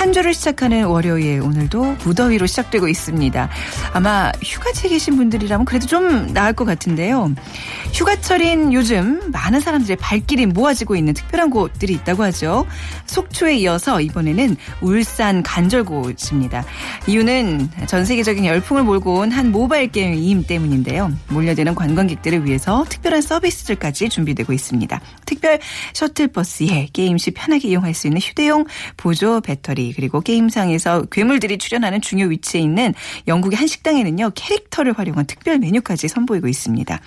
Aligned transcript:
한 0.00 0.14
주를 0.14 0.32
시작하는 0.32 0.86
월요일 0.86 1.42
오늘도 1.42 1.96
무더위로 2.04 2.46
시작되고 2.46 2.88
있습니다. 2.88 3.50
아마 3.92 4.32
휴가지에 4.42 4.88
계신 4.88 5.14
분들이라면 5.16 5.66
그래도 5.66 5.86
좀 5.86 6.32
나을 6.32 6.54
것 6.54 6.64
같은데요. 6.64 7.34
휴가철인 7.92 8.72
요즘 8.72 9.30
많은 9.30 9.60
사람들의 9.60 9.98
발길이 9.98 10.46
모아지고 10.46 10.96
있는 10.96 11.12
특별한 11.12 11.50
곳들이 11.50 11.92
있다고 11.92 12.22
하죠. 12.22 12.66
속초에 13.04 13.56
이어서 13.56 14.00
이번에는 14.00 14.56
울산 14.80 15.42
간절곶입니다. 15.42 16.64
이유는 17.06 17.68
전 17.86 18.06
세계적인 18.06 18.46
열풍을 18.46 18.84
몰고 18.84 19.18
온 19.18 19.30
한 19.30 19.52
모바일 19.52 19.88
게임 19.92 20.44
때문인데요. 20.44 21.12
몰려드는 21.28 21.74
관광객들을 21.74 22.46
위해서 22.46 22.86
특별한 22.88 23.20
서비스들까지 23.20 24.08
준비되고 24.08 24.54
있습니다. 24.54 24.98
특별 25.26 25.60
셔틀버스에 25.92 26.88
게임 26.94 27.18
시 27.18 27.32
편하게 27.32 27.68
이용할 27.68 27.92
수 27.92 28.06
있는 28.06 28.18
휴대용 28.18 28.64
보조 28.96 29.42
배터리 29.42 29.89
그리고 29.94 30.20
게임상에서 30.20 31.04
괴물들이 31.10 31.58
출연하는 31.58 32.00
중요 32.00 32.26
위치에 32.26 32.60
있는 32.60 32.94
영국의 33.28 33.56
한 33.56 33.66
식당에는요 33.66 34.30
캐릭터를 34.34 34.92
활용한 34.92 35.26
특별 35.26 35.58
메뉴까지 35.58 36.08
선보이고 36.08 36.48
있습니다. 36.48 37.00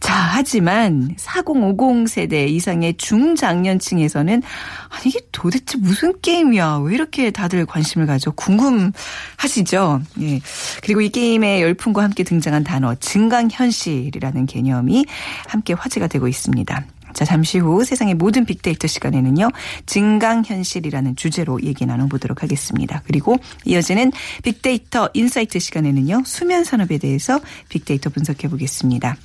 자, 0.00 0.14
하지만 0.14 1.14
4050 1.16 2.08
세대 2.08 2.46
이상의 2.46 2.94
중장년층에서는 2.96 4.42
아니 4.88 5.02
이게 5.06 5.20
도대체 5.30 5.76
무슨 5.78 6.18
게임이야? 6.20 6.78
왜 6.78 6.94
이렇게 6.94 7.30
다들 7.30 7.66
관심을 7.66 8.06
가져? 8.06 8.30
궁금하시죠? 8.30 10.00
예. 10.22 10.40
그리고 10.82 11.02
이 11.02 11.10
게임의 11.10 11.60
열풍과 11.62 12.02
함께 12.02 12.24
등장한 12.24 12.64
단어 12.64 12.94
증강현실이라는 12.94 14.46
개념이 14.46 15.04
함께 15.46 15.74
화제가 15.74 16.06
되고 16.06 16.26
있습니다. 16.28 16.84
자, 17.14 17.24
잠시 17.24 17.58
후 17.58 17.84
세상의 17.84 18.14
모든 18.14 18.44
빅데이터 18.44 18.86
시간에는요, 18.86 19.50
증강현실이라는 19.86 21.16
주제로 21.16 21.60
얘기 21.62 21.86
나눠보도록 21.86 22.42
하겠습니다. 22.42 23.02
그리고 23.06 23.36
이어지는 23.64 24.12
빅데이터 24.42 25.08
인사이트 25.14 25.58
시간에는요, 25.58 26.22
수면 26.26 26.64
산업에 26.64 26.98
대해서 26.98 27.40
빅데이터 27.68 28.10
분석해 28.10 28.48
보겠습니다. 28.48 29.16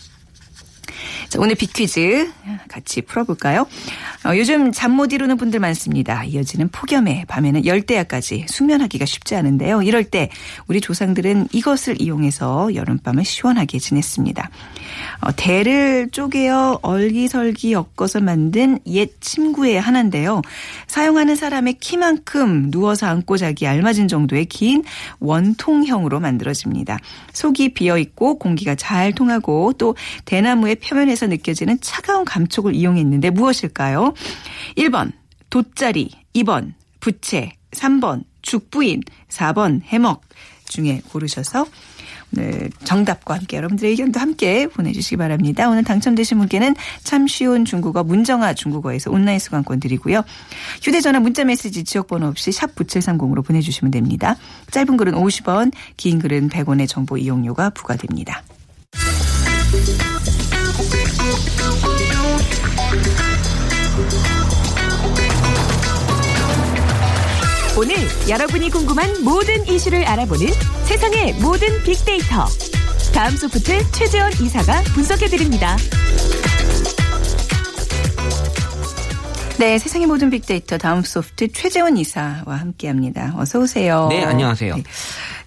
자, 1.30 1.40
오늘 1.40 1.56
빅퀴즈 1.56 2.32
같이 2.68 3.02
풀어볼까요? 3.02 3.68
어, 4.26 4.36
요즘 4.36 4.72
잠 4.72 4.96
못 4.96 5.12
이루는 5.12 5.36
분들 5.36 5.60
많습니다. 5.60 6.24
이어지는 6.24 6.70
폭염에 6.70 7.26
밤에는 7.28 7.66
열대야까지 7.66 8.46
숙면하기가 8.48 9.06
쉽지 9.06 9.36
않은데요. 9.36 9.82
이럴 9.82 10.06
때 10.06 10.30
우리 10.68 10.80
조상들은 10.80 11.50
이것을 11.52 12.02
이용해서 12.02 12.74
여름밤을 12.74 13.26
시원하게 13.26 13.78
지냈습니다. 13.78 14.50
어, 15.20 15.32
대를 15.36 16.10
쪼개어 16.12 16.80
얼기설기 16.82 17.74
엮어서 17.74 18.22
만든 18.22 18.80
옛 18.88 19.10
침구의 19.20 19.80
하나인데요. 19.82 20.42
사용하는 20.88 21.36
사람의 21.36 21.74
키만큼 21.74 22.72
누워서 22.72 23.08
안고 23.08 23.36
자기 23.36 23.68
알맞은 23.68 24.08
정도의 24.08 24.46
긴 24.46 24.84
원통형으로 25.20 26.20
만들어집니다. 26.22 27.00
속이 27.34 27.74
비어 27.74 27.98
있고 27.98 28.40
공기가 28.40 28.76
잘 28.76 29.12
통하고 29.12 29.74
또 29.74 29.96
대나무의 30.24 30.76
표면에서 30.76 31.28
느껴지는 31.28 31.80
차가운 31.82 32.24
감촉을 32.24 32.74
이용했는데 32.74 33.30
무엇일까요? 33.32 34.15
1번 34.78 35.12
돗자리, 35.50 36.12
2번 36.36 36.74
부채, 37.00 37.54
3번 37.72 38.24
죽부인, 38.42 39.02
4번 39.30 39.82
해먹 39.84 40.22
중에 40.68 41.02
고르셔서 41.10 41.66
오늘 42.36 42.70
정답과 42.84 43.36
함께 43.36 43.58
여러분들의 43.58 43.92
의견도 43.92 44.20
함께 44.20 44.68
보내주시기 44.68 45.18
바랍니다. 45.18 45.70
오늘 45.70 45.84
당첨되신 45.84 46.38
분께는 46.40 46.76
참 47.04 47.28
쉬운 47.28 47.66
중국어 47.66 48.04
문정아 48.04 48.54
중국어에서 48.54 49.12
온라인 49.12 49.40
수강권 49.40 49.80
드리고요. 49.80 50.24
휴대전화 50.82 51.20
문자메시지 51.20 51.84
지역번호 51.84 52.28
없이 52.28 52.52
샵 52.52 52.76
9730으로 52.76 53.46
보내주시면 53.46 53.92
됩니다. 53.92 54.36
짧은 54.72 54.98
글은 54.98 55.14
50원, 55.14 55.72
긴 55.98 56.20
글은 56.20 56.50
100원의 56.50 56.88
정보 56.90 57.18
이용료가 57.18 57.70
부과됩니다. 57.70 58.44
오늘 67.78 67.94
여러분이 68.30 68.70
궁금한 68.70 69.22
모든 69.22 69.68
이슈를 69.68 70.06
알아보는 70.06 70.48
세상의 70.86 71.34
모든 71.42 71.68
빅데이터. 71.84 72.46
다음 73.14 73.36
소프트 73.36 73.92
최재원 73.92 74.32
이사가 74.32 74.82
분석해드립니다. 74.94 75.76
네, 79.60 79.78
세상의 79.78 80.08
모든 80.08 80.30
빅데이터 80.30 80.78
다음 80.78 81.02
소프트 81.02 81.52
최재원 81.52 81.98
이사와 81.98 82.46
함께합니다. 82.48 83.34
어서 83.36 83.60
오세요. 83.60 84.08
네, 84.10 84.24
안녕하세요. 84.24 84.78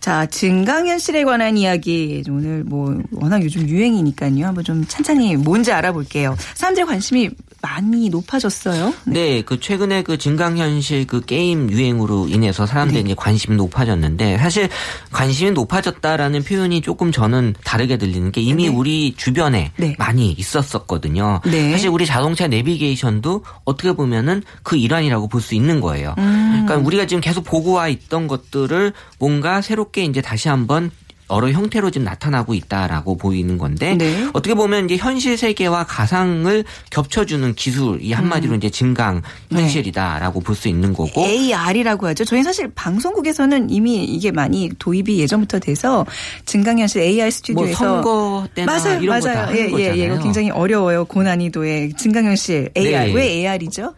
자, 0.00 0.26
증강현실에 0.26 1.24
관한 1.24 1.56
이야기 1.56 2.22
오늘 2.28 2.62
뭐 2.62 2.94
워낙 3.12 3.42
요즘 3.42 3.66
유행이니까요. 3.66 4.46
한번 4.46 4.64
좀 4.64 4.84
찬찬히 4.86 5.36
뭔지 5.36 5.72
알아볼게요. 5.72 6.36
사람들의 6.54 6.86
관심이 6.86 7.30
많이 7.60 8.08
높아졌어요. 8.08 8.94
네, 9.04 9.42
그 9.42 9.58
최근에 9.58 10.02
그 10.02 10.16
증강현실 10.16 11.06
그 11.06 11.20
게임 11.20 11.70
유행으로 11.70 12.28
인해서 12.28 12.66
사람들이 12.66 13.02
네. 13.02 13.10
이제 13.10 13.14
관심이 13.16 13.56
높아졌는데 13.56 14.38
사실 14.38 14.69
관심이 15.10 15.50
높아졌다라는 15.50 16.44
표현이 16.44 16.82
조금 16.82 17.10
저는 17.10 17.54
다르게 17.64 17.96
들리는 17.96 18.30
게 18.30 18.41
이미 18.41 18.69
네. 18.69 18.74
우리 18.74 19.14
주변에 19.16 19.72
네. 19.76 19.96
많이 19.98 20.30
있었었거든요. 20.32 21.41
네. 21.46 21.72
사실 21.72 21.88
우리 21.88 22.06
자동차 22.06 22.46
내비게이션도 22.46 23.44
어떻게 23.64 23.92
보면은 23.92 24.42
그 24.62 24.76
일환이라고 24.76 25.26
볼 25.28 25.38
수 25.38 25.54
있는 25.54 25.80
거예요. 25.80 26.14
음. 26.19 26.64
그러니까 26.66 26.84
우리가 26.86 27.06
지금 27.06 27.20
계속 27.20 27.44
보고 27.44 27.72
와 27.72 27.88
있던 27.88 28.26
것들을 28.26 28.92
뭔가 29.19 29.60
새롭게 29.62 30.04
이제 30.04 30.20
다시 30.20 30.48
한번 30.48 30.90
여러 31.30 31.50
형태로 31.50 31.90
지금 31.90 32.04
나타나고 32.04 32.54
있다라고 32.54 33.16
보이는 33.16 33.58
건데 33.58 33.94
네. 33.96 34.28
어떻게 34.32 34.54
보면 34.54 34.86
이제 34.86 34.96
현실 34.96 35.36
세계와 35.36 35.84
가상을 35.84 36.64
겹쳐주는 36.90 37.54
기술 37.54 37.98
이 38.00 38.12
한마디로 38.12 38.54
이제 38.56 38.70
증강 38.70 39.22
현실이다라고 39.50 40.40
볼수 40.40 40.68
있는 40.68 40.92
거고 40.92 41.24
AR이라고 41.24 42.06
하죠. 42.08 42.24
저희 42.24 42.42
사실 42.42 42.70
방송국에서는 42.74 43.70
이미 43.70 44.04
이게 44.04 44.30
많이 44.30 44.70
도입이 44.78 45.18
예전부터 45.20 45.58
돼서 45.58 46.06
증강 46.46 46.78
현실 46.78 47.02
AR 47.02 47.24
뭐 47.24 47.30
스튜디오에서 47.30 47.74
선거 47.78 48.48
때나 48.54 48.72
맞아요, 48.78 49.00
이런 49.00 49.20
맞아요. 49.20 49.38
하는 49.38 49.56
예, 49.56 49.60
예, 49.60 49.70
거잖아요. 49.70 49.98
예. 49.98 50.04
이거 50.06 50.18
굉장히 50.22 50.50
어려워요. 50.50 51.04
고난이도의 51.04 51.92
증강 51.94 52.24
현실 52.24 52.70
AR. 52.76 53.06
네. 53.08 53.12
왜 53.12 53.24
AR이죠? 53.46 53.94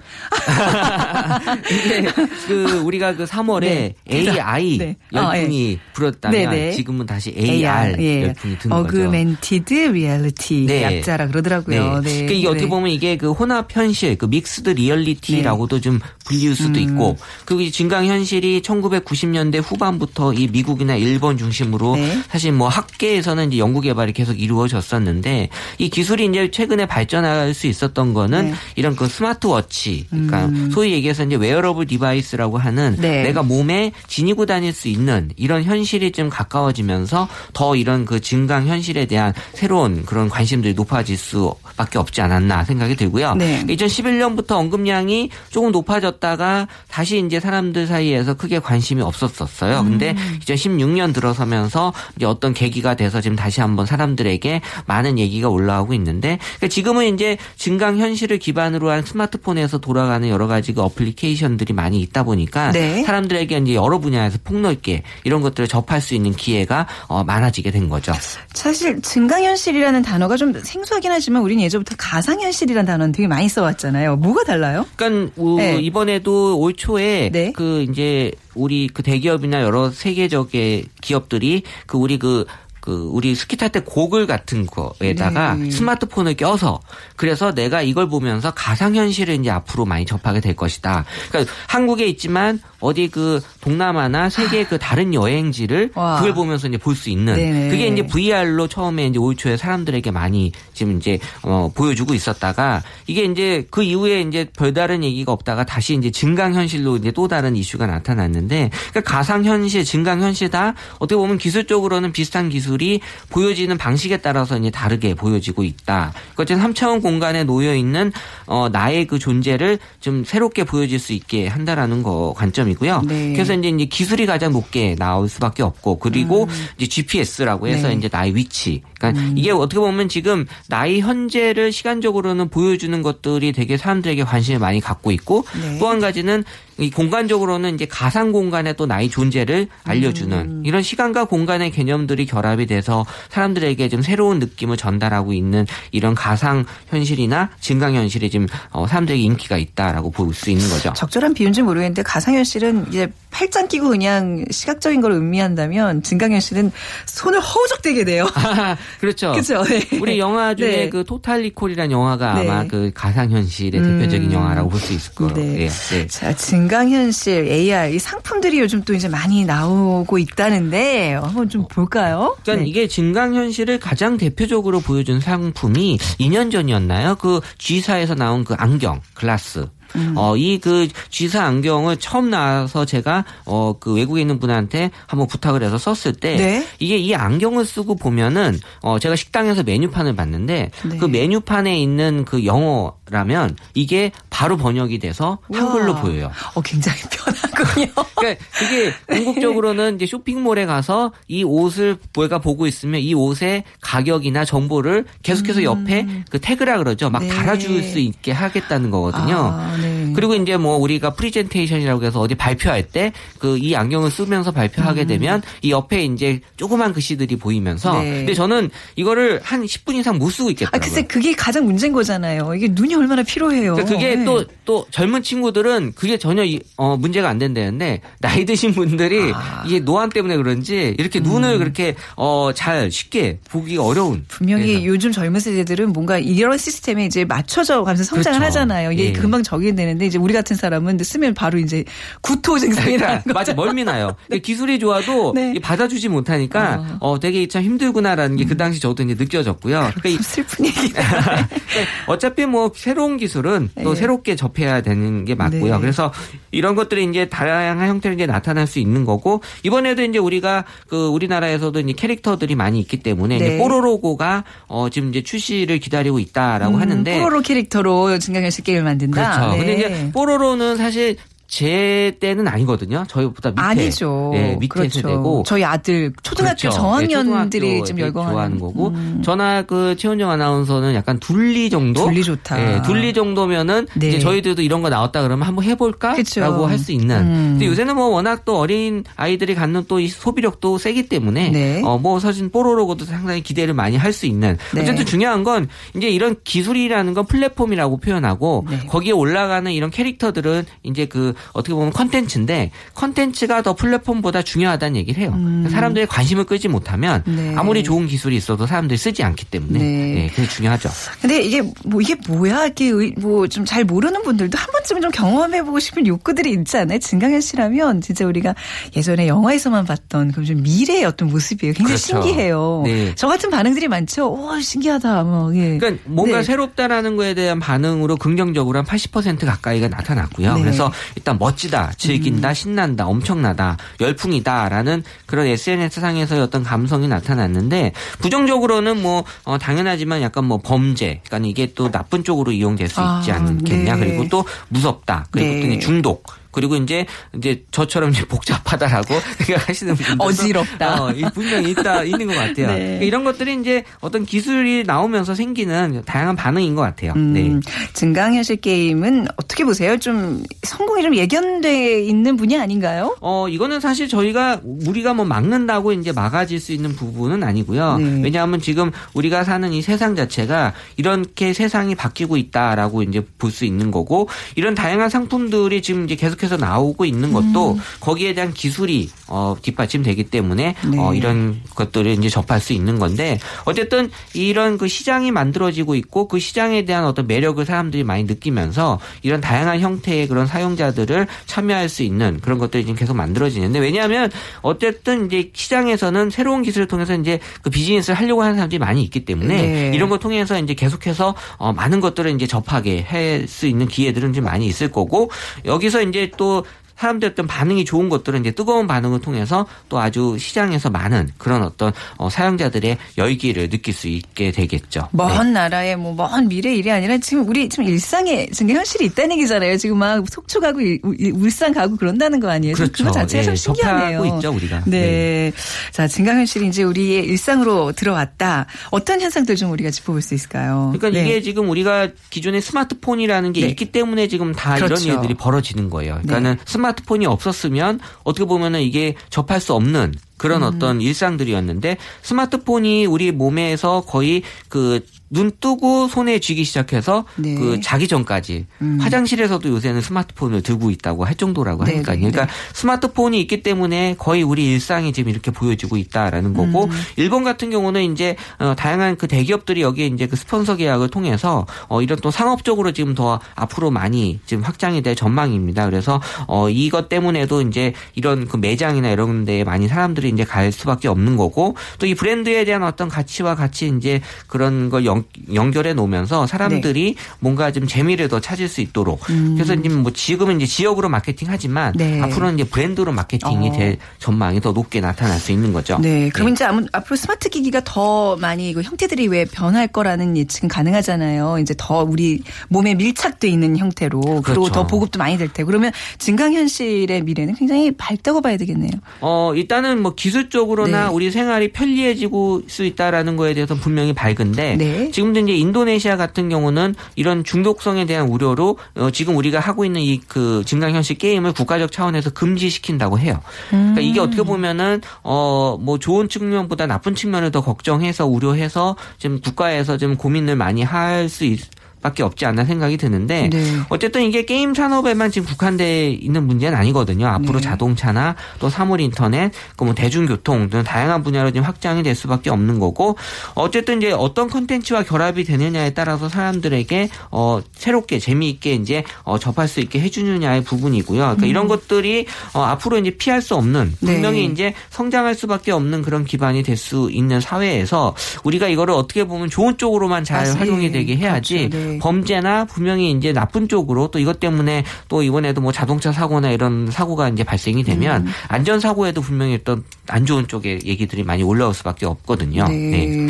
근데 1.68 2.10
그 2.47 2.82
우리가 2.84 3.14
그 3.14 3.24
3월에 3.24 3.60
네. 3.60 3.94
AI 4.10 4.78
네. 4.78 4.97
아, 5.15 5.36
열풍이 5.36 5.78
불었다면 5.92 6.41
네, 6.41 6.47
네. 6.47 6.72
지금은 6.72 7.06
다시 7.06 7.20
AR, 7.28 7.97
예. 8.01 8.22
열풍이 8.22 8.59
드는 8.59 8.77
거죠. 8.77 8.89
augmented 8.89 9.74
reality 9.74 10.66
네. 10.67 10.83
약자라 10.83 11.28
그러더라고요. 11.28 12.01
네. 12.01 12.13
그러니까 12.13 12.33
이게 12.33 12.47
어떻게 12.49 12.65
네. 12.65 12.71
보면 12.71 12.91
이게 12.91 13.17
그 13.17 13.33
혼합 13.33 13.75
현실, 13.75 14.17
그 14.17 14.27
mixed 14.27 14.71
reality라고도 14.71 15.77
네. 15.77 15.81
좀 15.81 16.01
불릴 16.25 16.55
수도 16.55 16.78
음. 16.78 16.84
있고, 16.84 17.17
그리고 17.45 17.63
이 17.63 17.71
증강 17.71 18.07
현실이 18.07 18.63
1990년대 18.63 19.63
후반부터 19.65 20.33
이 20.34 20.49
미국이나 20.49 20.97
일본 20.97 21.37
중심으로 21.37 21.97
네. 21.97 22.22
사실 22.28 22.53
뭐 22.53 22.69
학계에서는 22.69 23.49
이제 23.49 23.59
연구 23.59 23.81
개발이 23.81 24.13
계속 24.13 24.41
이루어졌었는데 24.41 25.49
이 25.78 25.89
기술이 25.91 26.27
이제 26.27 26.51
최근에 26.51 26.87
발전할 26.87 27.55
수 27.55 27.67
있었던 27.67 28.15
거는 28.15 28.51
네. 28.51 28.55
이런 28.77 28.97
그 28.97 29.09
스마트워치, 29.09 30.07
그러니까 30.11 30.51
소위 30.72 30.93
얘기해서 30.93 31.25
이제 31.25 31.37
wearable 31.36 31.86
device라고 31.86 32.59
하는 32.59 32.97
네. 33.01 33.22
내가 33.25 33.43
몸에 33.43 33.93
지니고 34.07 34.47
다닐 34.47 34.72
수 34.72 34.89
있는 34.89 35.31
이런 35.37 35.65
현실이 35.65 36.13
좀 36.13 36.28
가까워지면서 36.28 37.09
나타나면서 37.10 37.28
더 37.53 37.74
이런 37.74 38.04
그 38.04 38.21
증강 38.21 38.68
현실에 38.68 39.07
대한 39.07 39.34
새로운 39.53 40.04
그런 40.07 40.28
관심들이 40.28 40.72
높아질 40.74 41.16
수밖에 41.16 41.98
없지 41.98 42.22
않았나 42.22 42.65
생각이 42.65 42.95
들고요. 42.95 43.34
네. 43.34 43.65
2011년부터 43.66 44.53
언급량이 44.53 45.30
조금 45.51 45.72
높아졌다가 45.72 46.68
다시 46.89 47.18
이제 47.18 47.41
사람들 47.41 47.89
사이에서 47.89 48.34
크게 48.34 48.60
관심이 48.60 49.03
없었었어요. 49.03 49.84
근데 49.84 50.12
음. 50.12 50.39
2016년 50.42 51.12
들어서면서 51.12 51.92
이제 52.16 52.24
어떤 52.24 52.54
계기가 52.54 52.95
돼서 52.95 53.21
지금 53.21 53.36
다시 53.36 53.60
한번 53.60 53.84
사람들에게 53.84 54.60
많은 54.86 55.18
얘기가 55.18 55.48
올라오고 55.48 55.92
있는데 55.95 56.39
그러니까 56.57 56.68
지금은 56.68 57.15
이제 57.15 57.36
증강 57.57 57.98
현실을 57.98 58.39
기반으로 58.39 58.91
한 58.91 59.04
스마트폰에서 59.04 59.78
돌아가는 59.78 60.27
여러 60.28 60.47
가지 60.47 60.72
그 60.72 60.83
어플리케이션들이 60.83 61.72
많이 61.72 62.01
있다 62.01 62.22
보니까 62.22 62.71
네. 62.71 63.03
사람들에게 63.03 63.57
이제 63.59 63.74
여러 63.74 63.98
분야에서 63.98 64.39
폭넓게 64.45 65.03
이런 65.24 65.41
것들을 65.41 65.66
접할 65.68 66.01
수 66.01 66.15
있는 66.15 66.33
기회가 66.33 66.86
어, 67.06 67.24
많아지게 67.24 67.70
된 67.70 67.88
거죠. 67.88 68.12
사실 68.54 69.00
증강현실이라는 69.00 70.02
단어가 70.02 70.36
좀 70.36 70.52
생소하긴 70.52 71.10
하지만 71.10 71.42
우리는 71.42 71.62
예전부터 71.64 71.97
가상현실이라는 71.98 72.86
단어는 72.86 73.12
되게 73.12 73.26
많이 73.28 73.48
써왔잖아요. 73.48 74.16
뭐가 74.16 74.44
달라요? 74.44 74.86
그러니까 74.97 75.32
어, 75.36 75.56
네. 75.56 75.78
이번에도 75.80 76.58
올 76.58 76.74
초에 76.74 77.30
네. 77.32 77.52
그 77.52 77.86
이제 77.91 78.32
우리 78.54 78.88
그 78.88 79.02
대기업이나 79.02 79.62
여러 79.62 79.91
세계적의 79.91 80.86
기업들이 81.00 81.62
그 81.86 81.98
우리 81.98 82.18
그그 82.18 83.10
우리 83.12 83.34
스키 83.34 83.56
탈 83.56 83.70
때 83.70 83.80
고글 83.80 84.26
같은 84.26 84.66
거에다가 84.66 85.54
네. 85.54 85.70
스마트폰을 85.70 86.34
껴서 86.34 86.80
그래서 87.14 87.54
내가 87.54 87.82
이걸 87.82 88.08
보면서 88.08 88.50
가상 88.50 88.97
현실을 88.97 89.34
이제 89.34 89.50
앞으로 89.50 89.84
많이 89.84 90.04
접하게 90.04 90.41
될 90.41 90.56
것이다. 90.56 91.04
그러니까 91.28 91.52
한국에 91.68 92.06
있지만 92.06 92.60
어디 92.80 93.09
그 93.09 93.41
동남아나 93.60 94.30
세계 94.30 94.65
그 94.65 94.78
다른 94.78 95.12
여행지를 95.15 95.91
와. 95.94 96.16
그걸 96.16 96.34
보면서 96.34 96.68
이제 96.68 96.77
볼 96.78 96.94
수 97.00 97.09
있는 97.09 97.34
네네. 97.36 97.71
그게 97.71 97.86
이제 97.86 98.06
VR로 98.06 98.66
처음에 98.68 99.06
이제 99.06 99.18
올 99.18 99.36
초에 99.36 99.56
사람들에게 99.56 100.10
많이 100.10 100.53
지금 100.74 100.97
이제 100.98 101.18
어 101.42 101.71
보여주고 101.74 102.12
있었다가 102.15 102.82
이게 103.06 103.24
이제 103.24 103.66
그 103.71 103.82
이후에 103.82 104.21
이제 104.22 104.47
별다른 104.56 105.03
얘기가 105.04 105.32
없다가 105.32 105.65
다시 105.65 105.94
이제 105.94 106.10
증강 106.10 106.54
현실로 106.54 106.97
이제 106.97 107.10
또 107.10 107.28
다른 107.28 107.56
이슈가 107.56 107.86
나타났는데 107.86 108.71
그러니까 108.91 109.00
가상 109.12 109.44
현실, 109.44 109.84
증강 109.84 110.21
현실 110.21 110.50
다 110.50 110.74
어떻게 110.98 111.16
보면 111.16 111.38
기술적으로는 111.38 112.12
비슷한 112.12 112.48
기술이 112.48 113.00
보여지는 113.30 113.78
방식에 113.78 114.18
따라서 114.18 114.59
이제 114.59 114.71
다르게 114.71 115.15
보여지고 115.15 115.62
있다. 115.62 116.12
어쨌든 116.36 116.65
3차원 116.65 117.03
공간에 117.03 117.44
놓여 117.44 117.74
있는 117.74 118.12
어 118.47 118.68
나의 118.71 119.06
그 119.06 119.18
존재를 119.18 119.78
좀 120.00 120.24
새롭게 120.24 120.65
보여질 120.65 120.98
수 120.98 121.12
있게 121.12 121.47
한다라는 121.47 122.03
거 122.03 122.34
관점이 122.36 122.70
고요. 122.75 123.03
네. 123.07 123.33
그래서 123.33 123.55
이제 123.55 123.69
이제 123.69 123.84
기술이 123.87 124.27
가장 124.27 124.53
높게 124.53 124.95
나올 124.97 125.28
수밖에 125.28 125.63
없고 125.63 125.99
그리고 125.99 126.49
이제 126.77 126.87
GPS라고 126.87 127.69
해서 127.69 127.89
네. 127.89 127.95
이제 127.95 128.09
나의 128.11 128.34
위치. 128.34 128.83
그러니까 129.00 129.32
이게 129.34 129.50
어떻게 129.50 129.80
보면 129.80 130.08
지금 130.08 130.47
나의 130.68 131.00
현재를 131.00 131.72
시간적으로는 131.72 132.48
보여주는 132.50 133.02
것들이 133.02 133.52
되게 133.52 133.76
사람들에게 133.76 134.22
관심을 134.24 134.60
많이 134.60 134.80
갖고 134.80 135.10
있고 135.10 135.44
네. 135.60 135.78
또한 135.78 136.00
가지는 136.00 136.44
이 136.78 136.91
공간적으로는 136.91 137.74
이제 137.74 137.84
가상 137.84 138.32
공간에 138.32 138.72
또 138.72 138.86
나의 138.86 139.10
존재를 139.10 139.68
알려주는 139.84 140.38
음. 140.38 140.62
이런 140.64 140.82
시간과 140.82 141.24
공간의 141.26 141.72
개념들이 141.72 142.24
결합이 142.24 142.66
돼서 142.66 143.04
사람들에게 143.28 143.88
좀 143.91 144.00
새로운 144.00 144.38
느낌을 144.38 144.78
전달하고 144.78 145.34
있는 145.34 145.66
이런 145.91 146.14
가상 146.14 146.64
현실이나 146.88 147.50
증강 147.60 147.94
현실이 147.97 148.30
지금 148.30 148.47
어, 148.70 148.86
사람들에게 148.86 149.22
인기가 149.22 149.58
있다라고 149.58 150.10
볼 150.10 150.30
수 150.32 150.50
있는 150.50 150.68
거죠. 150.70 150.92
적절한 150.94 151.34
비유인지 151.34 151.62
모르겠는데 151.62 152.02
가상 152.02 152.34
현실은 152.34 152.86
이제 152.88 153.12
팔짱 153.30 153.68
끼고 153.68 153.88
그냥 153.88 154.44
시각적인 154.50 155.00
걸 155.00 155.12
의미한다면 155.12 156.03
증강현실은 156.03 156.72
손을 157.06 157.41
허우적대게 157.41 158.04
돼요. 158.04 158.27
그렇죠. 159.00 159.32
그렇죠. 159.32 159.62
네. 159.65 159.98
우리 160.00 160.18
영화 160.18 160.54
중에 160.54 160.71
네. 160.71 160.91
그 160.91 161.04
토탈 161.04 161.42
리콜이라는 161.42 161.91
영화가 161.91 162.34
네. 162.42 162.48
아마 162.48 162.66
그 162.66 162.91
가상 162.94 163.30
현실의 163.30 163.80
음. 163.80 163.98
대표적인 163.98 164.32
영화라고 164.32 164.68
볼 164.68 164.80
수 164.80 164.92
있을 164.94 165.15
거예요. 165.15 165.34
네. 165.34 165.60
예, 165.62 165.68
네. 165.68 166.06
자, 166.06 166.34
증강현실, 166.34 167.47
AR 167.47 167.94
이 167.94 167.98
상품들이 167.98 168.59
요즘 168.60 168.82
또 168.82 168.94
이제 168.94 169.09
많이 169.09 169.44
나오고 169.44 170.18
있다는데 170.18 171.15
한번 171.15 171.48
좀 171.48 171.66
볼까요? 171.68 172.36
그러니까 172.42 172.65
네. 172.65 172.68
이게 172.68 172.88
증강 172.88 173.34
현실을 173.34 173.78
가장 173.78 174.16
대표적으로 174.16 174.80
보여준 174.80 175.21
상품이 175.21 175.98
2년 176.18 176.50
전이었나요? 176.50 177.16
그 177.16 177.41
G사에서 177.59 178.15
나온 178.15 178.44
그 178.44 178.54
안경, 178.59 179.00
글라스. 179.15 179.66
음. 179.97 180.15
어, 180.16 180.37
이 180.37 180.60
그 180.60 180.89
G사 181.09 181.42
안경을 181.45 181.97
처음 181.97 182.31
나와서 182.31 182.84
제가 182.84 183.25
어, 183.47 183.75
그 183.81 183.95
외국에 183.95 184.21
있는 184.21 184.39
분한테 184.39 184.91
한번 185.07 185.27
부탁을 185.27 185.63
해서 185.63 185.78
썼을 185.78 186.15
때 186.15 186.37
네. 186.37 186.66
이게 186.78 186.98
이 186.98 187.15
안경을 187.15 187.65
쓰고 187.65 187.97
보면은 187.97 188.59
어, 188.83 188.98
제가 188.98 189.16
식당에서 189.16 189.63
메뉴판을 189.63 190.15
봤는데 190.15 190.71
네. 190.84 190.98
그 190.98 191.07
메뉴판에 191.07 191.81
있는 191.81 192.25
그 192.25 192.45
영어라면 192.45 193.57
이게 193.75 194.13
바로 194.28 194.57
번역이 194.57 194.98
돼서 194.98 195.39
한글로 195.53 195.93
우와. 195.93 196.03
보여요. 196.03 196.31
어, 196.54 196.60
굉장히 196.60 196.98
편하군요. 197.10 197.93
그러니까 198.16 198.45
이게 198.63 198.93
궁극적으로는 199.09 199.97
이제 199.97 200.07
쇼핑몰에 200.07 200.66
가서 200.66 201.13
이 201.28 201.43
옷을 201.43 201.97
내가 202.15 202.39
보고 202.39 202.66
있으면 202.66 203.01
이 203.01 203.15
옷의 203.15 203.65
가격이나 203.81 204.45
정보를 204.45 205.04
계속해서 205.22 205.63
옆에 205.63 206.07
그 206.31 206.39
태그라 206.39 206.78
그러죠. 206.78 207.10
막 207.10 207.22
음. 207.22 207.28
네. 207.28 207.34
달아줄 207.34 207.83
수 207.83 207.98
있게 207.98 208.33
하겠다는 208.33 208.91
거거든요. 208.91 209.36
아, 209.36 209.77
네. 209.80 210.12
그리고 210.15 210.34
이제 210.34 210.56
뭐 210.56 210.77
우리가 210.77 211.15
프리젠테이션이라고 211.15 212.04
해서 212.04 212.21
어디 212.21 212.34
발표할 212.34 212.82
때 212.84 213.12
그 213.38 213.56
이 213.60 213.74
안경을 213.74 214.10
쓰면서 214.10 214.53
발표하게 214.53 215.04
되면 215.06 215.42
이 215.62 215.71
옆에 215.71 216.04
이제 216.04 216.41
조그만 216.56 216.92
글씨들이 216.92 217.36
보이면서 217.36 217.98
음. 218.00 218.04
네. 218.04 218.10
근데 218.18 218.34
저는 218.34 218.71
이거를 218.97 219.41
한 219.42 219.65
10분 219.65 219.94
이상 219.97 220.18
못 220.18 220.30
쓰고 220.30 220.48
아, 220.48 220.50
있겠더라고요. 220.53 220.80
글쎄 220.80 221.03
그게 221.06 221.32
가장 221.34 221.65
문제인 221.65 221.92
거잖아요. 221.92 222.54
이게 222.54 222.68
눈이 222.71 222.94
얼마나 222.94 223.22
필요해요. 223.22 223.74
그러니까 223.74 223.94
그게 223.97 224.15
네. 224.16 224.24
또, 224.24 224.44
또 224.65 224.86
젊은 224.91 225.22
친구들은 225.22 225.92
그게 225.94 226.16
전혀 226.18 226.44
이- 226.44 226.60
어, 226.76 226.97
문제가 226.97 227.28
안 227.28 227.38
된다는데 227.38 228.00
나이 228.21 228.44
드신 228.44 228.72
분들이 228.72 229.30
아. 229.34 229.62
이게 229.66 229.80
노안 229.80 230.09
때문에 230.10 230.36
그런지 230.36 230.94
이렇게 230.98 231.21
눈을 231.21 231.59
그렇게 231.59 231.94
어, 232.16 232.50
잘 232.54 232.91
쉽게 232.91 233.38
보기 233.50 233.76
어려운. 233.76 234.24
분명히 234.28 234.66
그래서. 234.66 234.84
요즘 234.86 235.12
젊은 235.12 235.41
세대들은 235.41 235.92
뭔가 235.92 236.18
이런 236.18 236.56
시스템에 236.59 237.04
이제 237.06 237.24
맞춰져 237.24 237.83
가면서 237.84 238.04
성장을 238.04 238.38
그렇죠. 238.38 238.47
하잖아요. 238.59 238.92
이게 238.92 239.06
예. 239.06 239.12
금방 239.12 239.42
적 239.42 239.62
용되는데 239.71 240.07
이제 240.07 240.19
우리 240.19 240.33
같은 240.34 240.57
사람은 240.57 240.99
쓰면 240.99 241.34
바로 241.34 241.59
이제 241.59 241.84
구토 242.21 242.59
증상이 242.59 242.97
그러니까. 242.97 243.33
맞아 243.33 243.55
멀미 243.55 243.84
나요. 243.84 244.15
근데 244.28 244.41
기술이 244.41 244.78
좋아도 244.78 245.33
네. 245.34 245.55
받아주지 245.61 246.09
못하니까 246.09 246.99
어, 247.01 247.19
되게 247.19 247.47
참 247.49 247.63
힘들구나라는 247.63 248.37
게그 248.37 248.57
당시 248.57 248.81
저도 248.81 249.03
이제 249.03 249.15
느껴졌고요. 249.19 249.91
그러니까 249.95 250.09
이- 250.09 250.15
좀 250.15 250.22
슬픈 250.22 250.67
얘기. 250.67 250.93
그러니까 250.93 251.49
어차피 252.07 252.47
뭐 252.47 252.71
새로운 252.75 253.17
기술은 253.17 253.71
또 253.83 253.95
네. 253.95 254.01
새롭게 254.01 254.37
접해야 254.37 254.83
되는 254.83 255.25
게 255.25 255.34
맞고요. 255.34 255.75
네. 255.77 255.81
그래서 255.81 256.12
이런 256.50 256.75
것들이 256.75 257.05
이제 257.05 257.28
다양한 257.28 257.88
형태로 257.88 258.14
이제 258.14 258.26
나타날 258.26 258.67
수 258.67 258.78
있는 258.78 259.05
거고 259.05 259.43
이번에도 259.62 260.02
이제 260.02 260.19
우리가 260.19 260.64
그 260.88 261.09
우리나라에서도 261.09 261.79
이제 261.81 261.93
캐릭터들이 261.93 262.55
많이 262.55 262.81
있기 262.81 262.99
때문에 262.99 263.39
네. 263.39 263.47
이제 263.47 263.59
뽀로로고가 263.59 264.45
어 264.67 264.89
지금 264.91 265.11
이제 265.11 265.23
출시를 265.23 265.79
기다리고 265.79 266.19
있다라고 266.19 266.79
하는데 266.79 267.15
음, 267.17 267.19
뽀로로 267.23 267.43
캐릭터로 267.43 268.19
증강현실 268.19 268.65
게임을 268.65 268.83
만든다. 268.85 269.41
그렇죠. 269.41 269.60
네. 269.61 269.75
근데 269.75 269.95
이제 269.95 270.12
뽀로로는 270.12 270.76
사실 270.76 271.17
제 271.50 272.16
때는 272.21 272.47
아니거든요. 272.47 273.04
저희보다 273.09 273.50
밑에 273.50 273.61
아니죠. 273.62 274.30
예, 274.35 274.57
밑에 274.61 274.69
그렇죠. 274.69 275.00
세대고 275.00 275.42
저희 275.47 275.64
아들 275.64 276.12
초등학교 276.23 276.57
그렇죠. 276.57 276.71
저학년들이 276.71 277.69
네, 277.69 277.83
지금 277.83 277.99
초등학교 277.99 278.02
열광하는 278.21 278.33
좋아하는 278.33 278.59
거고 278.61 278.88
음. 278.88 279.21
저나 279.25 279.62
그 279.62 279.97
최원정 279.97 280.30
아나운서는 280.30 280.95
약간 280.95 281.19
둘리 281.19 281.69
정도 281.69 282.04
둘리 282.07 282.23
좋다. 282.23 282.61
예, 282.76 282.83
둘리 282.83 283.12
정도면은 283.12 283.88
네. 283.95 284.09
이제 284.09 284.19
저희들도 284.21 284.62
이런 284.62 284.80
거 284.83 284.88
나왔다 284.88 285.23
그러면 285.23 285.47
한번. 285.47 285.61
해볼까라고 285.61 286.66
할수 286.66 286.92
있는. 286.92 287.16
음. 287.16 287.49
근데 287.52 287.66
요새는 287.66 287.95
뭐 287.97 288.07
워낙 288.09 288.45
또 288.45 288.59
어린 288.59 289.04
아이들이 289.16 289.54
갖는 289.54 289.85
또 289.88 290.00
이 290.00 290.09
소비력도 290.09 290.78
세기 290.78 291.09
때문에 291.09 291.50
네. 291.50 291.83
어뭐 291.85 292.21
사실 292.21 292.49
뽀로로고도 292.49 293.04
상당히 293.04 293.42
기대를 293.42 293.75
많이 293.75 293.97
할 293.99 294.11
수 294.12 294.26
있는. 294.26 294.57
네. 294.75 294.80
어쨌든 294.83 295.04
중요한 295.04 295.45
건 295.45 295.69
이제 295.97 296.09
이런 296.09 296.37
기술이라는 296.42 297.12
건 297.14 297.26
플랫폼이라고 297.26 297.99
표현하고 297.99 298.66
네. 298.71 298.78
거기에 298.87 299.12
올라가는 299.12 299.71
이런 299.71 299.90
캐릭터들은 299.90 300.64
이제 300.83 301.04
그 301.07 301.35
어떻게 301.52 301.75
보면 301.75 301.92
컨텐츠인데 301.92 302.70
컨텐츠가 302.94 303.62
더 303.62 303.75
플랫폼보다 303.75 304.42
중요하다는 304.42 304.97
얘기를 304.97 305.23
해요. 305.23 305.37
사람들의 305.70 306.06
관심을 306.06 306.44
끌지 306.44 306.68
못하면 306.68 307.23
음. 307.26 307.37
네. 307.37 307.54
아무리 307.56 307.85
좋은 307.85 308.06
기술이 308.06 308.37
있어도 308.37 308.66
사람들이 308.66 308.97
쓰지 308.97 309.23
않기 309.23 309.47
때문에 309.47 309.78
네. 309.78 310.14
네, 310.14 310.30
그게 310.35 310.49
중요하죠. 310.49 310.88
근데 311.20 311.42
이게 311.42 311.62
뭐 311.85 312.00
이게 312.00 312.16
뭐야 312.26 312.66
이게 312.66 312.92
뭐 313.18 313.47
좀 313.50 313.64
잘 313.70 313.85
모르는 313.85 314.23
분들도 314.23 314.56
한 314.59 314.66
번쯤은 314.73 315.02
좀 315.02 315.11
경험해보고 315.11 315.78
싶은 315.80 316.06
욕구들이 316.06 316.50
있지 316.52 316.76
않아요? 316.78 316.99
증강현실하면 316.99 318.00
진짜 318.00 318.26
우리가 318.26 318.54
예전에 318.97 319.28
영화에서만 319.28 319.85
봤던 319.85 320.32
그좀 320.32 320.62
미래의 320.62 321.04
어떤 321.04 321.28
모습이에요. 321.28 321.75
굉장히 321.75 322.00
그렇죠. 322.00 322.23
신기해요. 322.23 322.82
네. 322.85 323.12
저 323.16 323.28
같은 323.28 323.50
반응들이 323.50 323.88
많죠. 323.88 324.32
오 324.32 324.59
신기하다. 324.61 325.23
뭐 325.25 325.54
예. 325.56 325.78
그러니까 325.78 326.02
뭔가 326.06 326.38
네. 326.38 326.42
새롭다라는 326.42 327.16
거에 327.16 327.35
대한 327.35 327.61
반응으로 327.61 328.16
긍정적으로 328.16 328.78
한 328.78 328.85
80% 328.87 329.44
가까이가 329.47 329.88
나타났고요. 329.88 330.54
네. 330.54 330.61
그래서 330.62 330.90
일단 331.16 331.30
일단 331.31 331.39
멋지다, 331.39 331.93
즐긴다, 331.97 332.55
신난다, 332.55 333.07
엄청나다, 333.07 333.77
열풍이다라는 334.01 335.05
그런 335.27 335.47
SNS 335.47 336.01
상에서의 336.01 336.41
어떤 336.41 336.65
감성이 336.65 337.07
나타났는데 337.07 337.93
부정적으로는 338.19 339.01
뭐 339.01 339.23
어, 339.45 339.57
당연하지만 339.57 340.23
약간 340.23 340.45
뭐 340.45 340.59
범죄, 340.59 341.21
그러니까 341.25 341.49
이게 341.49 341.73
또 341.75 341.91
나쁜 341.91 342.25
쪽으로 342.25 342.51
이용될 342.51 342.89
수 342.89 343.01
있지 343.19 343.31
아, 343.31 343.37
않겠냐. 343.37 343.95
네. 343.95 344.01
그리고 344.01 344.29
또 344.29 344.45
무섭다. 344.69 345.27
그리고 345.31 345.67
네. 345.67 345.75
또 345.75 345.81
중독. 345.81 346.39
그리고 346.50 346.76
이제 346.76 347.07
이제 347.37 347.64
저처럼 347.71 348.11
이제 348.11 348.25
복잡하다라고 348.25 349.14
생각하시는 349.45 349.95
분들도 349.95 350.25
어지럽다. 350.25 351.02
어, 351.04 351.11
이 351.12 351.23
분명히 351.35 351.71
있다 351.71 352.02
있는 352.04 352.26
것 352.26 352.35
같아요. 352.35 352.66
네. 352.69 352.78
그러니까 352.78 353.04
이런 353.04 353.25
것들이 353.25 353.54
이제 353.61 353.85
어떤 354.00 354.25
기술이 354.25 354.85
나오면서 354.85 355.35
생기는 355.35 356.02
다양한 356.07 356.37
반응인 356.37 356.75
것 356.75 356.83
같아요. 356.83 357.12
음, 357.16 357.33
네. 357.35 357.61
증강현실 357.95 358.57
게임은 358.57 359.26
어떻게 359.37 359.64
보세요? 359.64 359.99
좀 359.99 360.42
성공이 360.62 361.02
좀 361.02 361.14
예견돼 361.14 362.02
있는 362.04 362.37
분이 362.37 362.59
아닌가요? 362.59 363.16
어, 363.21 363.49
이거는 363.49 363.80
사실 363.80 364.09
저희가 364.09 364.61
우리가 364.64 365.14
뭐 365.14 365.25
막는다고 365.25 365.92
이제 365.92 366.12
막아질 366.12 366.59
수 366.61 366.73
있는 366.73 366.95
부분은 366.97 367.42
아니고요. 367.42 367.99
네. 367.99 368.21
왜냐하면 368.23 368.61
지금 368.61 368.90
우리가 369.14 369.45
사는 369.45 369.73
이 369.73 369.83
세상 369.83 370.16
자체가 370.16 370.73
이렇게 370.97 371.52
세상이 371.52 371.95
바뀌고 371.95 372.37
있다라고 372.37 373.02
이제 373.02 373.23
볼 373.38 373.50
수 373.50 373.64
있는 373.64 373.90
거고 373.90 374.28
이런 374.54 374.76
다양한 374.76 375.09
상품들이 375.11 375.83
지금 375.83 376.04
이제 376.04 376.14
계속 376.14 376.38
해서 376.47 376.56
나오고 376.56 377.04
있는 377.04 377.32
것도 377.32 377.78
거기에 378.00 378.35
대한 378.35 378.52
기술이 378.52 379.11
어, 379.26 379.56
뒷받침되기 379.61 380.25
때문에 380.25 380.75
네. 380.90 380.99
어, 380.99 381.14
이런 381.14 381.61
것들을 381.75 382.11
이제 382.12 382.28
접할 382.28 382.61
수 382.61 382.73
있는 382.73 382.99
건데 382.99 383.38
어쨌든 383.64 384.11
이런 384.35 384.78
그 384.78 384.88
시장이 384.88 385.30
만들어지고 385.30 385.94
있고 385.97 386.28
그 386.28 386.38
시장에 386.38 386.85
대한 386.85 387.04
어떤 387.04 387.26
매력을 387.26 387.64
사람들이 387.64 388.04
많이 388.04 388.25
느끼면서 388.25 388.99
이런 389.23 389.40
다양한 389.40 389.80
형태의 389.80 390.28
그런 390.28 390.47
사용자들을 390.47 391.26
참여할 391.47 391.88
수 391.88 392.02
있는 392.02 392.38
그런 392.40 392.59
것들이 392.59 392.85
지금 392.85 392.97
계속 392.97 393.14
만들어지는데 393.14 393.78
왜냐하면 393.78 394.30
어쨌든 394.62 395.26
이제 395.26 395.50
시장에서는 395.52 396.30
새로운 396.30 396.62
기술을 396.62 396.87
통해서 396.87 397.14
이제 397.14 397.38
그 397.62 397.70
비즈니스를 397.70 398.18
하려고 398.18 398.42
하는 398.42 398.54
사람들이 398.54 398.78
많이 398.78 399.02
있기 399.02 399.25
때문에 399.25 399.62
네. 399.62 399.90
이런 399.94 400.09
걸 400.09 400.18
통해서 400.18 400.59
이제 400.59 400.75
계속해서 400.75 401.35
어, 401.56 401.73
많은 401.73 402.00
것들을 402.00 402.30
이제 402.35 402.47
접하게 402.47 403.02
할 403.02 403.40
수 403.47 403.66
있는 403.66 403.88
기회들은 403.88 404.32
좀 404.32 404.44
많이 404.44 404.66
있을 404.66 404.90
거고 404.90 405.30
여기서 405.64 406.02
이제 406.02 406.30
또 406.37 406.65
사람들 407.00 407.30
어떤 407.30 407.47
반응이 407.47 407.87
좋은 407.87 408.11
것들은 408.11 408.40
이제 408.40 408.50
뜨거운 408.50 408.87
반응을 408.87 409.21
통해서 409.23 409.66
또 409.88 409.99
아주 409.99 410.37
시장에서 410.38 410.90
많은 410.90 411.30
그런 411.38 411.62
어떤 411.62 411.92
어, 412.19 412.28
사용자들의 412.28 412.99
열기를 413.16 413.71
느낄 413.71 413.95
수 413.95 414.07
있게 414.09 414.52
되겠죠. 414.52 415.09
먼 415.12 415.47
네. 415.47 415.52
나라의 415.52 415.97
뭐 415.97 416.11
먼 416.14 416.49
미래 416.49 416.75
일이 416.75 416.90
아니라 416.92 417.16
지금 417.16 417.49
우리 417.49 417.71
지금 417.71 417.87
일상에 417.87 418.47
지금 418.52 418.75
현실이 418.76 419.07
있다는 419.07 419.33
얘기잖아요. 419.38 419.78
지금 419.78 419.97
막 419.97 420.23
속초 420.28 420.61
가고 420.61 420.78
울- 420.80 421.33
울산 421.35 421.73
가고 421.73 421.97
그런다는 421.97 422.38
거 422.38 422.50
아니에요? 422.50 422.75
그렇죠. 422.75 422.92
그거 422.92 423.11
자체가 423.12 423.45
참 423.45 423.52
예, 423.52 423.57
신기하네요. 423.57 424.19
접하고 424.19 424.37
있죠, 424.37 424.52
우리가. 424.52 424.83
네. 424.87 425.52
자, 425.92 426.07
증강현실이 426.07 426.66
이제 426.69 426.83
우리의 426.83 427.25
일상으로 427.25 427.92
들어왔다. 427.92 428.66
어떤 428.90 429.23
현상들 429.23 429.57
좀 429.57 429.71
우리가 429.71 429.90
짚어볼 429.90 430.21
수 430.21 430.35
있을까요? 430.35 430.92
그러니까 430.95 431.19
네. 431.19 431.25
이게 431.26 431.40
지금 431.40 431.71
우리가 431.71 432.09
기존에 432.28 432.61
스마트폰이라는 432.61 433.54
게 433.54 433.62
네. 433.62 433.69
있기 433.69 433.87
때문에 433.87 434.28
지금 434.28 434.52
다 434.52 434.75
그렇죠. 434.75 435.02
이런 435.02 435.16
일들이 435.16 435.33
벌어지는 435.35 435.88
거예요. 435.88 436.21
그러니까는 436.23 436.59
스마트 436.66 436.89
폰이 436.97 437.26
없었으면 437.26 438.00
어떻게 438.25 438.44
보면은 438.44 438.80
이게 438.80 439.16
접할 439.30 439.61
수 439.61 439.75
없는 439.75 440.14
그런 440.40 440.62
음. 440.62 440.68
어떤 440.68 441.02
일상들이었는데 441.02 441.99
스마트폰이 442.23 443.04
우리 443.04 443.30
몸에서 443.30 444.00
거의 444.06 444.42
그 444.70 445.00
눈 445.32 445.52
뜨고 445.61 446.09
손에 446.09 446.40
쥐기 446.40 446.64
시작해서 446.64 447.25
네. 447.37 447.54
그 447.54 447.80
자기 447.80 448.09
전까지 448.09 448.66
화장실에서도 448.99 449.68
요새는 449.68 450.00
스마트폰을 450.00 450.62
들고 450.62 450.90
있다고 450.90 451.25
할 451.25 451.37
정도라고 451.37 451.85
네, 451.85 451.92
하니까 451.92 452.12
네, 452.12 452.18
그러니까 452.18 452.47
네. 452.47 452.52
스마트폰이 452.73 453.40
있기 453.42 453.62
때문에 453.62 454.16
거의 454.18 454.42
우리 454.42 454.66
일상이 454.73 455.12
지금 455.12 455.30
이렇게 455.30 455.52
보여지고 455.52 455.99
있다라는 455.99 456.52
거고 456.52 456.85
음. 456.87 456.90
일본 457.16 457.44
같은 457.44 457.70
경우는 457.70 458.12
이제 458.12 458.35
어, 458.59 458.75
다양한 458.76 459.16
그 459.16 459.28
대기업들이 459.28 459.82
여기에 459.82 460.06
이제 460.06 460.26
그 460.26 460.35
스폰서 460.35 460.75
계약을 460.75 461.09
통해서 461.11 461.64
어, 461.88 462.02
이런 462.02 462.18
또 462.20 462.32
상업적으로 462.32 462.90
지금 462.90 463.14
더 463.14 463.38
앞으로 463.54 463.92
많이 463.92 464.40
지금 464.47 464.64
확장이 464.64 465.00
될 465.00 465.14
전망입니다. 465.14 465.87
그래서 465.87 466.20
어, 466.49 466.68
이것 466.68 467.09
때문에도 467.09 467.62
이제 467.62 467.92
이런 468.16 468.49
그 468.49 468.56
매장이나 468.56 469.11
이런 469.11 469.44
데에 469.44 469.62
많이 469.62 469.87
사람들이 469.87 470.30
이제 470.31 470.45
갈 470.45 470.71
수밖에 470.73 471.09
없는 471.09 471.37
거고 471.37 471.77
또 471.99 472.11
이 472.11 472.15
브랜드에 472.15 472.65
대한 472.65 472.83
어떤 472.83 473.09
가치와 473.09 473.55
같이 473.55 473.93
이제 473.97 474.21
그런 474.49 474.91
걸 474.91 475.05
연, 475.05 475.23
연결해 475.55 475.95
놓으면서 475.95 476.45
사람들이 476.49 477.15
뭔가 477.39 477.71
좀 477.71 477.87
재미를 477.87 478.27
더 478.27 478.41
찾을 478.41 478.69
수 478.69 478.81
있도록 478.81 479.21
그래서 479.55 479.75
이제 479.75 479.89
뭐 479.89 480.13
지금은 480.13 480.61
이제 480.61 480.67
지역으로 480.67 481.09
마케팅하지만 481.09 481.93
네. 481.97 482.21
앞으로는 482.21 482.59
이제 482.59 482.65
브랜드로 482.65 483.13
마케팅이 483.13 483.69
어. 483.69 483.73
될 483.73 483.99
전망이 484.19 484.61
더 484.61 484.73
높게 484.73 485.01
나타날 485.01 485.39
수 485.39 485.53
있는 485.53 485.73
거죠. 485.73 485.99
네, 486.01 486.31
그럼 486.31 486.49
이제 486.49 486.65
아무, 486.65 486.85
앞으로 486.93 487.15
스마트 487.15 487.49
기기가 487.49 487.81
더 487.85 488.37
많이 488.37 488.73
그 488.73 488.83
형태들이 488.83 489.29
왜 489.29 489.45
변할 489.45 489.87
거라는 489.87 490.37
예측은 490.37 490.69
가능하잖아요. 490.69 491.59
이제 491.61 491.75
더 491.79 492.03
우리 492.03 492.43
몸에 492.69 492.95
밀착돼 492.95 493.47
있는 493.47 493.77
형태로 493.77 494.21
그리고 494.21 494.43
그렇죠. 494.43 494.73
더 494.73 494.87
보급도 494.89 495.19
많이 495.19 495.39
될 495.39 495.49
테고 495.49 495.69
그러면 495.69 495.93
증강현실의 496.19 497.23
미래는 497.23 497.55
굉장히 497.55 497.93
밝다고 497.93 498.41
봐야 498.41 498.57
되겠네요. 498.57 498.91
어, 499.21 499.53
일단은 499.55 500.03
뭐 500.03 500.15
기술적으로나 500.21 501.07
네. 501.07 501.11
우리 501.12 501.31
생활이 501.31 501.73
편리해지고 501.73 502.62
수 502.67 502.85
있다라는 502.85 503.37
거에 503.37 503.55
대해서는 503.55 503.81
분명히 503.83 504.12
밝은데 504.12 504.77
네. 504.77 505.11
지금도 505.11 505.41
이제 505.41 505.53
인도네시아 505.55 506.17
같은 506.17 506.49
경우는 506.49 506.95
이런 507.17 507.45
중독성에 507.45 508.07
대한 508.07 508.29
우려로 508.29 508.79
어, 508.97 509.11
지금 509.11 509.37
우리가 509.37 509.61
하고 509.61 509.85
있는 509.85 510.00
이 510.00 510.21
그 510.29 510.62
증강현실 510.65 511.19
게임을 511.19 511.53
국가적 511.53 511.93
차원에서 511.93 512.31
금지시킨다고 512.31 513.19
해요. 513.19 513.41
그러니까 513.71 514.00
이게 514.00 514.21
어떻게 514.21 514.43
보면은 514.43 515.00
어, 515.23 515.77
뭐 515.81 515.99
좋은 515.99 516.29
측면보다 516.29 516.87
나쁜 516.87 517.15
측면을 517.15 517.50
더 517.50 517.62
걱정해서 517.62 518.27
우려해서 518.27 518.97
지금 519.19 519.41
국가에서 519.41 519.97
좀 519.97 520.17
고민을 520.17 520.57
많이 520.57 520.83
할수 520.83 521.45
있. 521.45 521.61
밖에 522.02 522.23
없지 522.23 522.47
않나 522.47 522.64
생각이 522.64 522.97
드는데 522.97 523.50
네. 523.50 523.62
어쨌든 523.90 524.23
이게 524.23 524.45
게임 524.45 524.75
산업에만 524.75 525.30
지금 525.30 525.47
국한돼 525.49 526.11
있는 526.11 526.47
문제는 526.47 526.76
아니거든요. 526.76 527.26
앞으로 527.28 527.61
네. 527.61 527.69
자동차나 527.69 528.35
또 528.59 528.69
사물 528.71 529.00
인터넷, 529.00 529.52
그 529.76 529.85
뭐 529.85 529.95
대중교통 529.95 530.71
등 530.71 530.83
다양한 530.85 531.23
분야로 531.23 531.50
지금 531.50 531.64
확장이 531.66 532.02
될 532.02 532.14
수밖에 532.14 532.50
없는 532.50 532.78
거고 532.78 533.16
어쨌든 533.54 533.99
이제 533.99 534.12
어떤 534.12 534.49
컨텐츠와 534.49 535.02
결합이 535.04 535.45
되느냐에 535.45 535.90
따라서 535.95 536.28
사람들에게 536.28 537.09
어 537.30 537.61
새롭게 537.73 538.19
재미있게 538.19 538.75
이제 538.75 539.04
어 539.25 539.38
접할 539.38 539.69
수 539.69 539.80
있게 539.80 540.00
해주느냐의 540.00 540.62
부분이고요. 540.64 541.19
그러니까 541.21 541.47
이런 541.47 541.66
것들이 541.69 542.26
어 542.52 542.62
앞으로 542.62 542.99
이제 542.99 543.11
피할 543.11 543.42
수 543.42 543.54
없는 543.57 543.80
음. 543.80 543.97
네. 544.00 544.12
분명히 544.14 544.45
이제 544.47 544.75
성장할 544.90 545.35
수밖에 545.35 545.73
없는 545.73 546.02
그런 546.02 546.25
기반이 546.25 546.62
될 546.62 546.76
수 546.80 547.11
있는 547.12 547.40
사회에서 547.42 548.14
우리가 548.45 548.69
이거를 548.69 548.95
어떻게 548.95 549.25
보면 549.25 549.50
좋은 549.50 549.76
쪽으로만 549.76 550.25
잘 550.25 550.45
맞아요. 550.45 550.54
활용이 550.59 550.90
되게 550.92 551.14
해야지 551.16 551.69
그렇죠. 551.69 551.89
네. 551.90 551.99
범죄나 551.99 552.64
분명히 552.66 553.11
이제 553.11 553.32
나쁜 553.32 553.68
쪽으로 553.68 554.09
또 554.11 554.18
이것 554.18 554.38
때문에 554.40 554.85
또 555.09 555.23
이번에도 555.23 555.61
뭐 555.61 555.73
자동차 555.73 556.12
사고나 556.12 556.50
이런 556.50 556.88
사고가 556.90 557.28
이제 557.28 557.42
발생이 557.44 557.82
되면 557.85 558.26
음. 558.26 558.32
안전 558.49 558.78
사고에도 558.80 559.20
분명히 559.20 559.54
어떤 559.54 559.82
안 560.09 560.26
좋은 560.26 560.47
쪽의 560.47 560.80
얘기들이 560.85 561.23
많이 561.25 561.42
올라올 561.42 561.75
수밖에 561.75 562.06
없거든요. 562.06 562.68
네. 562.68 563.28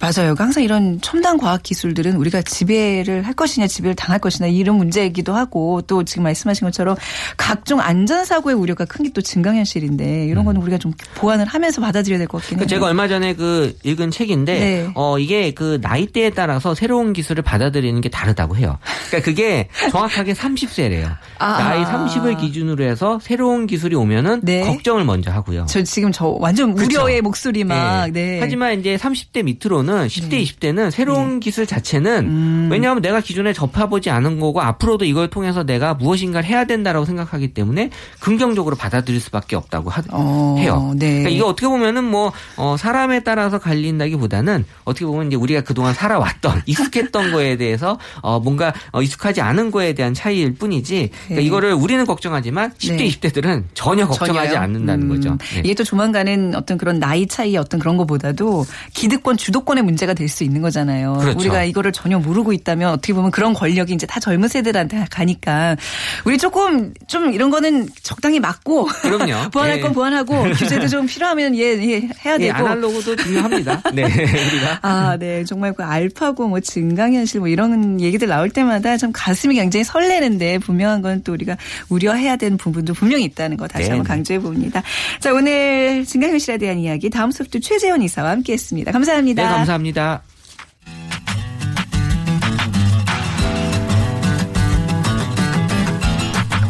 맞아요. 0.00 0.34
항상 0.38 0.62
이런 0.62 0.98
첨단 1.02 1.36
과학 1.36 1.62
기술들은 1.62 2.16
우리가 2.16 2.42
지배를 2.42 3.26
할 3.26 3.34
것이냐, 3.34 3.66
지배를 3.66 3.94
당할 3.96 4.18
것이냐 4.18 4.48
이런 4.48 4.76
문제이기도 4.76 5.34
하고 5.34 5.82
또 5.82 6.04
지금 6.04 6.22
말씀하신 6.24 6.66
것처럼 6.66 6.96
각종 7.36 7.80
안전 7.80 8.24
사고의 8.24 8.56
우려가 8.56 8.84
큰 8.86 9.02
게 9.04 9.10
또 9.12 9.20
증강 9.20 9.56
현실인데 9.56 10.26
이런 10.26 10.44
거는 10.44 10.60
우리가 10.62 10.78
좀 10.78 10.92
보완을 11.16 11.44
하면서 11.44 11.80
받아들여야 11.80 12.18
될 12.18 12.28
것 12.28 12.38
같긴 12.38 12.58
해요. 12.58 12.62
그 12.64 12.68
제가 12.68 12.86
얼마 12.86 13.08
전에 13.08 13.34
그 13.34 13.74
읽은 13.82 14.12
책인데 14.12 14.60
네. 14.60 14.90
어 14.94 15.18
이게 15.18 15.50
그 15.52 15.80
나이대에 15.82 16.30
따라서 16.30 16.76
새로운 16.76 17.12
기술을 17.12 17.42
받아들이는 17.42 17.89
게 18.00 18.08
다르다고 18.08 18.56
해요. 18.56 18.78
그러니까 19.08 19.24
그게 19.24 19.68
정확하게 19.90 20.34
30세래요. 20.34 21.16
아. 21.38 21.58
나이 21.58 21.84
30을 21.84 22.38
기준으로 22.38 22.84
해서 22.84 23.18
새로운 23.22 23.66
기술이 23.66 23.96
오면은 23.96 24.40
네. 24.42 24.64
걱정을 24.64 25.04
먼저 25.04 25.30
하고요. 25.30 25.66
저 25.68 25.82
지금 25.82 26.12
저 26.12 26.26
완전 26.26 26.74
그쵸? 26.74 27.00
우려의 27.00 27.22
목소리 27.22 27.64
막 27.64 28.08
예. 28.08 28.12
네. 28.12 28.38
하지만 28.40 28.78
이제 28.78 28.96
30대 28.96 29.42
밑으로는 29.44 30.06
10대, 30.06 30.42
20대는 30.44 30.90
새로운 30.90 31.40
기술 31.40 31.66
자체는 31.66 32.26
음. 32.26 32.68
왜냐하면 32.70 33.02
내가 33.02 33.20
기존에 33.20 33.52
접해보지 33.52 34.10
않은 34.10 34.38
거고 34.38 34.60
앞으로도 34.60 35.04
이걸 35.04 35.28
통해서 35.28 35.62
내가 35.64 35.94
무엇인가를 35.94 36.48
해야 36.48 36.64
된다라고 36.64 37.06
생각하기 37.06 37.54
때문에 37.54 37.90
긍정적으로 38.20 38.76
받아들일 38.76 39.20
수밖에 39.20 39.56
없다고 39.56 39.90
하, 39.90 40.02
어, 40.10 40.56
해요. 40.58 40.92
네. 40.96 41.08
그러니까 41.08 41.30
이게 41.30 41.42
어떻게 41.42 41.66
보면은 41.66 42.04
뭐 42.04 42.32
어, 42.56 42.76
사람에 42.78 43.20
따라서 43.20 43.58
갈린다기보다는 43.58 44.64
어떻게 44.84 45.06
보면 45.06 45.28
이제 45.28 45.36
우리가 45.36 45.62
그동안 45.62 45.94
살아왔던 45.94 46.62
익숙했던 46.66 47.32
거에 47.32 47.56
대해서 47.56 47.79
대해서 47.80 47.98
어 48.20 48.38
뭔가 48.38 48.72
어 48.92 49.02
익숙하지 49.02 49.40
않은 49.40 49.70
거에 49.70 49.94
대한 49.94 50.12
차이일 50.12 50.54
뿐이지 50.54 51.10
그러니까 51.10 51.34
네. 51.34 51.42
이거를 51.42 51.72
우리는 51.72 52.04
걱정하지만 52.04 52.72
10대 52.78 52.98
네. 52.98 53.08
20대들은 53.08 53.64
전혀 53.74 54.06
걱정하지 54.06 54.50
전혀요? 54.50 54.62
않는다는 54.62 55.10
음, 55.10 55.16
거죠. 55.16 55.38
네. 55.54 55.62
이게 55.64 55.74
또 55.74 55.82
조만간은 55.82 56.54
어떤 56.54 56.76
그런 56.76 56.98
나이 56.98 57.26
차이 57.26 57.56
어떤 57.56 57.80
그런 57.80 57.96
거보다도 57.96 58.66
기득권 58.92 59.36
주도권의 59.38 59.82
문제가 59.82 60.14
될 60.14 60.30
수 60.30 60.44
있는 60.44 60.62
거잖아요. 60.62 61.14
그렇죠. 61.20 61.38
우리가 61.40 61.64
이거를 61.64 61.90
전혀 61.90 62.16
모르고 62.20 62.52
있다면 62.52 62.92
어떻게 62.92 63.12
보면 63.12 63.32
그런 63.32 63.52
권력이 63.52 63.92
이제 63.92 64.06
다 64.06 64.20
젊은 64.20 64.48
세대들한테 64.48 65.06
가니까 65.10 65.76
우리 66.24 66.38
조금 66.38 66.94
좀 67.08 67.32
이런 67.32 67.50
거는 67.50 67.88
적당히 68.00 68.38
맞고 68.38 68.84
그럼요. 68.84 69.50
보완할 69.52 69.78
예. 69.78 69.80
건 69.80 69.92
보완하고 69.92 70.44
규제도 70.54 70.86
좀 70.86 71.06
필요하면 71.06 71.56
예, 71.56 71.64
예 71.82 72.08
해야 72.24 72.34
예, 72.34 72.46
되고 72.46 72.58
아날로그도 72.58 73.16
중요합니다. 73.16 73.82
네, 73.92 74.04
우리가 74.06 74.78
아, 74.82 75.16
네. 75.18 75.44
정말 75.44 75.72
그 75.72 75.82
알파고 75.82 76.46
뭐 76.46 76.60
증강현실 76.60 77.40
뭐 77.40 77.48
이런 77.48 77.69
얘기들 78.00 78.26
나올 78.26 78.50
때마다 78.50 78.96
좀 78.96 79.12
가슴이 79.12 79.54
굉장히 79.54 79.84
설레는데 79.84 80.58
분명한 80.58 81.02
건 81.02 81.20
또 81.24 81.32
우리가 81.32 81.56
우려해야 81.88 82.36
되는 82.36 82.56
부분도 82.56 82.94
분명히 82.94 83.24
있다는 83.24 83.56
거 83.56 83.68
다시 83.68 83.84
네, 83.84 83.90
한번 83.90 84.04
네. 84.04 84.08
강조해 84.08 84.38
봅니다. 84.38 84.82
자, 85.20 85.32
오늘 85.32 86.04
증강현실에 86.04 86.58
대한 86.58 86.78
이야기 86.78 87.10
다음 87.10 87.30
소프트 87.30 87.60
최재원 87.60 88.02
이사와 88.02 88.30
함께 88.30 88.52
했습니다. 88.52 88.92
감사합니다. 88.92 89.42
네, 89.42 89.48
감사합니다. 89.48 90.22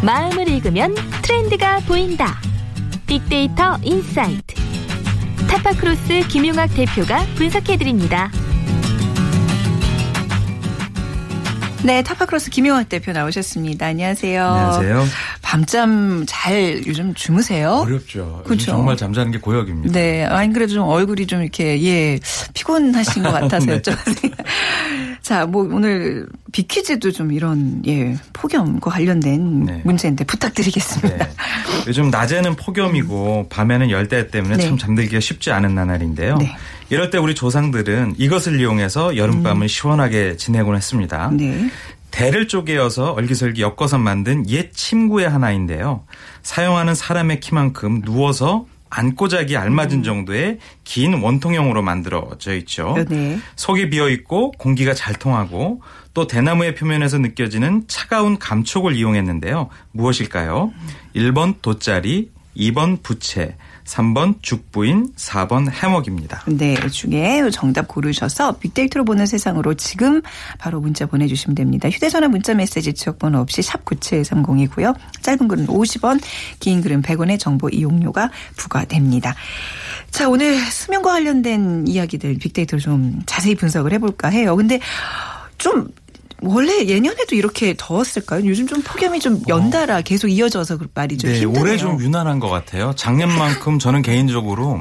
마음을 0.02 0.48
읽으면 0.48 0.94
트렌드가 1.22 1.80
보인다. 1.80 2.40
빅데이터 3.06 3.76
인사이트. 3.82 4.54
타파크로스 5.48 6.28
김용학 6.28 6.74
대표가 6.74 7.24
분석해드립니다. 7.36 8.30
네, 11.82 12.02
타파크로스 12.02 12.50
김용학 12.50 12.90
대표 12.90 13.12
나오셨습니다. 13.12 13.86
안녕하세요. 13.86 14.44
안녕하세요. 14.44 15.04
밤잠 15.40 16.24
잘 16.28 16.82
요즘 16.86 17.14
주무세요? 17.14 17.70
어렵죠. 17.86 18.42
그렇죠. 18.44 18.66
정말 18.66 18.98
잠자는 18.98 19.32
게 19.32 19.38
고역입니다. 19.38 19.92
네. 19.92 20.24
아니, 20.24 20.52
그래도 20.52 20.74
좀 20.74 20.82
얼굴이 20.86 21.26
좀 21.26 21.40
이렇게, 21.40 21.82
예, 21.82 22.18
피곤하신 22.52 23.22
것 23.22 23.32
같아서 23.32 23.64
네. 23.66 23.80
여쭤봤어요. 23.80 25.09
자, 25.22 25.46
뭐 25.46 25.62
오늘 25.62 26.26
비퀴즈도 26.52 27.12
좀 27.12 27.32
이런, 27.32 27.82
예, 27.86 28.16
폭염과 28.32 28.90
관련된 28.90 29.64
네. 29.64 29.82
문제인데 29.84 30.24
부탁드리겠습니다. 30.24 31.24
네. 31.24 31.32
요즘 31.86 32.10
낮에는 32.10 32.56
폭염이고 32.56 33.48
밤에는 33.50 33.90
열대 33.90 34.28
때문에 34.28 34.56
네. 34.56 34.64
참 34.64 34.78
잠들기가 34.78 35.20
쉽지 35.20 35.52
않은 35.52 35.74
나날인데요. 35.74 36.36
네. 36.38 36.56
이럴 36.88 37.10
때 37.10 37.18
우리 37.18 37.34
조상들은 37.34 38.14
이것을 38.18 38.60
이용해서 38.60 39.16
여름밤을 39.16 39.68
시원하게 39.68 40.36
지내곤 40.36 40.76
했습니다. 40.76 41.28
음. 41.28 41.36
네. 41.36 41.70
대를 42.10 42.48
쪼개어서 42.48 43.12
얼기설기 43.12 43.62
엮어서 43.62 43.98
만든 43.98 44.48
옛 44.50 44.72
침구의 44.74 45.28
하나인데요. 45.28 46.04
사용하는 46.42 46.94
사람의 46.94 47.40
키만큼 47.40 48.02
누워서 48.02 48.66
앉고 48.90 49.28
자기 49.28 49.56
알맞은 49.56 50.02
정도의 50.02 50.58
긴 50.84 51.14
원통형으로 51.14 51.80
만들어져 51.82 52.54
있죠. 52.56 52.94
음. 52.96 53.04
네. 53.08 53.38
속이 53.56 53.90
비어 53.90 54.08
있고 54.10 54.50
공기가 54.52 54.92
잘 54.94 55.14
통하고 55.14 55.80
또 56.12 56.26
대나무의 56.26 56.74
표면에서 56.74 57.18
느껴지는 57.18 57.84
차가운 57.86 58.38
감촉을 58.38 58.94
이용했는데요. 58.96 59.68
무엇일까요? 59.92 60.72
1번 61.14 61.62
돗자리, 61.62 62.30
2번 62.56 63.02
부채, 63.02 63.56
3번 63.90 64.36
죽부인, 64.40 65.12
4번 65.16 65.68
해먹입니다. 65.68 66.42
네, 66.46 66.76
중에 66.88 67.42
정답 67.50 67.88
고르셔서 67.88 68.58
빅데이터로 68.58 69.04
보는 69.04 69.26
세상으로 69.26 69.74
지금 69.74 70.22
바로 70.58 70.80
문자 70.80 71.06
보내주시면 71.06 71.56
됩니다. 71.56 71.90
휴대전화 71.90 72.28
문자 72.28 72.54
메시지 72.54 72.92
지역번호 72.92 73.40
없이 73.40 73.62
샵 73.62 73.84
9730이고요. 73.84 74.94
짧은 75.22 75.48
글은 75.48 75.66
50원, 75.66 76.20
긴 76.60 76.82
글은 76.82 77.02
100원의 77.02 77.40
정보 77.40 77.68
이용료가 77.68 78.30
부과됩니다. 78.56 79.34
자, 80.10 80.28
오늘 80.28 80.56
수면과 80.56 81.10
관련된 81.10 81.88
이야기들 81.88 82.38
빅데이터로 82.38 82.80
좀 82.80 83.20
자세히 83.26 83.56
분석을 83.56 83.92
해볼까 83.94 84.28
해요. 84.28 84.54
근데 84.54 84.78
좀 85.58 85.88
원래 86.42 86.86
예년에도 86.86 87.34
이렇게 87.34 87.74
더웠을까요? 87.76 88.46
요즘 88.46 88.66
좀 88.66 88.82
폭염이 88.82 89.20
좀 89.20 89.42
연달아 89.48 90.02
계속 90.02 90.28
이어져서 90.28 90.78
그 90.78 90.86
말이 90.94 91.18
좀 91.18 91.30
네, 91.30 91.40
힘드네요. 91.40 91.62
올해 91.62 91.76
좀 91.76 92.00
유난한 92.00 92.40
것 92.40 92.48
같아요. 92.48 92.92
작년만큼 92.96 93.78
저는 93.80 94.02
개인적으로 94.02 94.80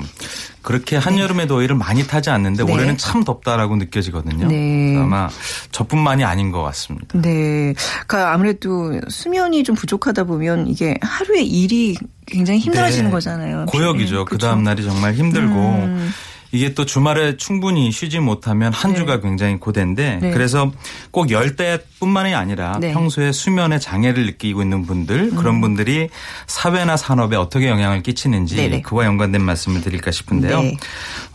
그렇게 0.62 0.98
한여름의 0.98 1.48
더위를 1.48 1.76
많이 1.76 2.06
타지 2.06 2.30
않는데 2.30 2.66
네. 2.66 2.74
올해는 2.74 2.98
참 2.98 3.24
덥다라고 3.24 3.76
느껴지거든요. 3.78 4.48
네. 4.48 4.98
아마 4.98 5.30
저뿐만이 5.72 6.24
아닌 6.24 6.52
것 6.52 6.62
같습니다. 6.64 7.20
네. 7.20 7.74
그러니까 8.06 8.34
아무래도 8.34 9.00
수면이 9.08 9.64
좀 9.64 9.76
부족하다 9.76 10.26
보면 10.26 10.68
이게 10.68 10.96
하루의 11.02 11.48
일이 11.48 11.96
굉장히 12.26 12.60
힘들어지는 12.60 13.06
네. 13.06 13.12
거잖아요. 13.12 13.66
고역이죠. 13.68 14.26
그 14.26 14.38
다음 14.38 14.64
날이 14.64 14.84
정말 14.84 15.14
힘들고 15.14 15.56
음. 15.56 16.10
이게 16.52 16.74
또 16.74 16.86
주말에 16.86 17.38
충분히 17.38 17.92
쉬지 17.92 18.20
못하면 18.20 18.72
한 18.74 18.92
네. 18.92 18.98
주가 18.98 19.20
굉장히 19.20 19.58
고된데 19.58 20.20
네. 20.22 20.32
그래서 20.32 20.72
꼭 21.12 21.30
열대뿐만이 21.32 22.34
아니라 22.34 22.78
네. 22.80 22.90
음. 22.90 22.94
평소에 22.94 23.32
수면에 23.32 23.80
장애를 23.80 24.26
느끼고 24.26 24.62
있는 24.62 24.86
분들 24.86 25.32
그런 25.36 25.62
분들이 25.62 26.10
사회나 26.48 26.98
산업에 26.98 27.36
어떻게 27.36 27.68
영향을 27.68 28.02
끼치는지 28.04 28.56
네네. 28.56 28.82
그와 28.82 29.06
연관된 29.06 29.42
말씀을 29.42 29.82
드릴까 29.82 30.12
싶은데요. 30.12 30.62
네. 30.62 30.78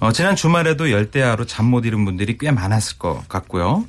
어, 0.00 0.12
지난 0.12 0.36
주말에도 0.36 0.90
열대야로 0.90 1.44
잠 1.46 1.64
못 1.64 1.84
이룬 1.86 2.04
분들이 2.04 2.36
꽤 2.38 2.50
많았을 2.50 2.98
것 2.98 3.26
같고요. 3.28 3.84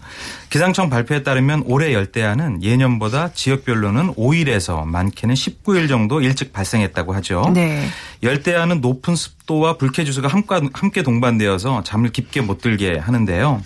기상청 0.49 0.89
발표에 0.89 1.23
따르면 1.23 1.63
올해 1.65 1.93
열대야는 1.93 2.63
예년보다 2.63 3.33
지역별로는 3.33 4.13
5일에서 4.15 4.85
많게는 4.85 5.35
19일 5.35 5.89
정도 5.89 6.21
일찍 6.21 6.53
발생했다고 6.53 7.13
하죠. 7.15 7.51
네. 8.25 8.29
열대야는 8.29 8.81
높은 8.81 9.15
습도와 9.15 9.77
불쾌지수가 9.77 10.27
함께, 10.27 11.03
동반되어서 11.03 11.83
잠을 11.83 12.11
깊게 12.11 12.41
못 12.41 12.59
들게 12.59 12.97
하는데요. 12.97 13.61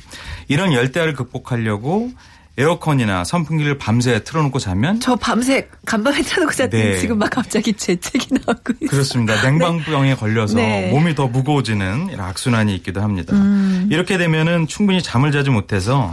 이런 0.49 0.73
열대야를 0.73 1.13
극복하려고 1.13 2.11
에어컨이나 2.57 3.23
선풍기를 3.23 3.77
밤새 3.77 4.21
틀어놓고 4.21 4.59
자면 4.59 4.99
저 4.99 5.15
밤새 5.15 5.69
간밤에 5.85 6.21
틀어놓고 6.21 6.53
잤더니 6.53 6.83
네. 6.83 6.99
지금 6.99 7.17
막 7.17 7.29
갑자기 7.29 7.71
재채기 7.71 8.33
나오고 8.33 8.73
있어요. 8.81 8.89
그렇습니다. 8.89 9.41
냉방병에 9.41 10.15
걸려서 10.15 10.57
네. 10.57 10.91
몸이 10.91 11.15
더 11.15 11.27
무거워지는 11.27 12.19
악순환이 12.19 12.75
있기도 12.75 13.01
합니다. 13.01 13.33
음. 13.33 13.87
이렇게 13.89 14.17
되면은 14.17 14.67
충분히 14.67 15.01
잠을 15.01 15.31
자지 15.31 15.49
못해서 15.49 16.11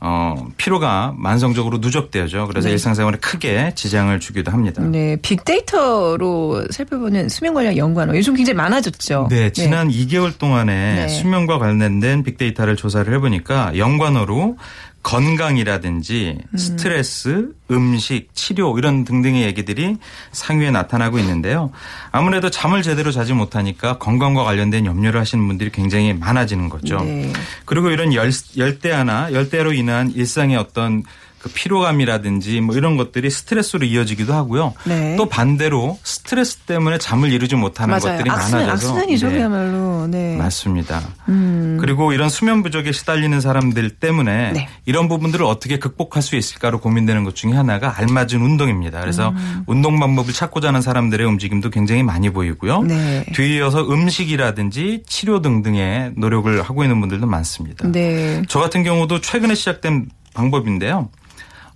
어, 0.00 0.46
피로가 0.56 1.14
만성적으로 1.16 1.78
누적되죠. 1.78 2.46
그래서 2.46 2.68
일상생활에 2.68 3.18
크게 3.18 3.72
지장을 3.74 4.18
주기도 4.20 4.52
합니다. 4.52 4.82
네. 4.82 5.16
빅데이터로 5.20 6.66
살펴보는 6.70 7.28
수면 7.28 7.54
관련 7.54 7.76
연구원 7.76 8.14
요즘 8.14 8.34
굉장히 8.34 8.56
많아졌죠. 8.56 9.26
네, 9.30 9.50
지난 9.50 9.88
2개월 9.88 10.38
동안에 10.38 10.94
네. 10.94 11.08
수면과 11.08 11.58
관련된 11.58 12.22
빅데이터를 12.22 12.76
조사를 12.76 13.12
해보니까 13.14 13.76
연관어로 13.76 14.56
건강이라든지 15.02 16.38
음. 16.52 16.58
스트레스, 16.58 17.52
음식, 17.70 18.28
치료 18.34 18.76
이런 18.78 19.04
등등의 19.04 19.42
얘기들이 19.44 19.96
상위에 20.32 20.70
나타나고 20.70 21.18
있는데요. 21.18 21.70
아무래도 22.10 22.50
잠을 22.50 22.82
제대로 22.82 23.10
자지 23.10 23.32
못하니까 23.32 23.98
건강과 23.98 24.44
관련된 24.44 24.86
염려를 24.86 25.20
하시는 25.20 25.46
분들이 25.46 25.70
굉장히 25.70 26.12
많아지는 26.12 26.68
거죠. 26.68 26.98
네. 26.98 27.32
그리고 27.64 27.90
이런 27.90 28.12
열, 28.12 28.30
열대야나 28.56 29.32
열대야로 29.32 29.72
인한 29.72 30.10
일상의 30.14 30.56
어떤 30.56 31.04
그 31.38 31.48
피로감이라든지 31.48 32.60
뭐 32.60 32.74
이런 32.74 32.96
것들이 32.96 33.30
스트레스로 33.30 33.86
이어지기도 33.86 34.34
하고요. 34.34 34.74
네. 34.84 35.16
또 35.16 35.28
반대로 35.28 35.98
스트레스 36.02 36.56
때문에 36.58 36.98
잠을 36.98 37.32
이루지 37.32 37.54
못하는 37.54 37.92
맞아요. 37.92 38.16
것들이 38.16 38.30
악순, 38.30 38.58
많아져서 38.58 38.88
악순환이죠, 38.88 39.28
네. 39.28 39.34
그야말로. 39.36 40.06
네. 40.08 40.36
맞습니다. 40.36 41.00
음. 41.28 41.78
그리고 41.80 42.12
이런 42.12 42.28
수면 42.28 42.62
부족에 42.62 42.92
시달리는 42.92 43.40
사람들 43.40 43.90
때문에 43.90 44.52
네. 44.52 44.68
이런 44.84 45.08
부분들을 45.08 45.44
어떻게 45.44 45.78
극복할 45.78 46.22
수 46.22 46.36
있을까로 46.36 46.80
고민되는 46.80 47.24
것 47.24 47.34
중에 47.34 47.52
하나가 47.52 47.98
알맞은 47.98 48.40
운동입니다. 48.40 49.00
그래서 49.00 49.30
음. 49.30 49.62
운동 49.66 50.00
방법을 50.00 50.32
찾고자 50.32 50.68
하는 50.68 50.82
사람들의 50.82 51.26
움직임도 51.26 51.70
굉장히 51.70 52.02
많이 52.02 52.30
보이고요. 52.30 52.82
네. 52.82 53.24
뒤이어서 53.34 53.88
음식이라든지 53.88 55.02
치료 55.06 55.40
등등의 55.40 56.12
노력을 56.16 56.62
하고 56.62 56.82
있는 56.82 57.00
분들도 57.00 57.26
많습니다. 57.26 57.88
네. 57.90 58.42
저 58.48 58.58
같은 58.60 58.82
경우도 58.82 59.20
최근에 59.20 59.54
시작된 59.54 60.08
방법인데요. 60.34 61.08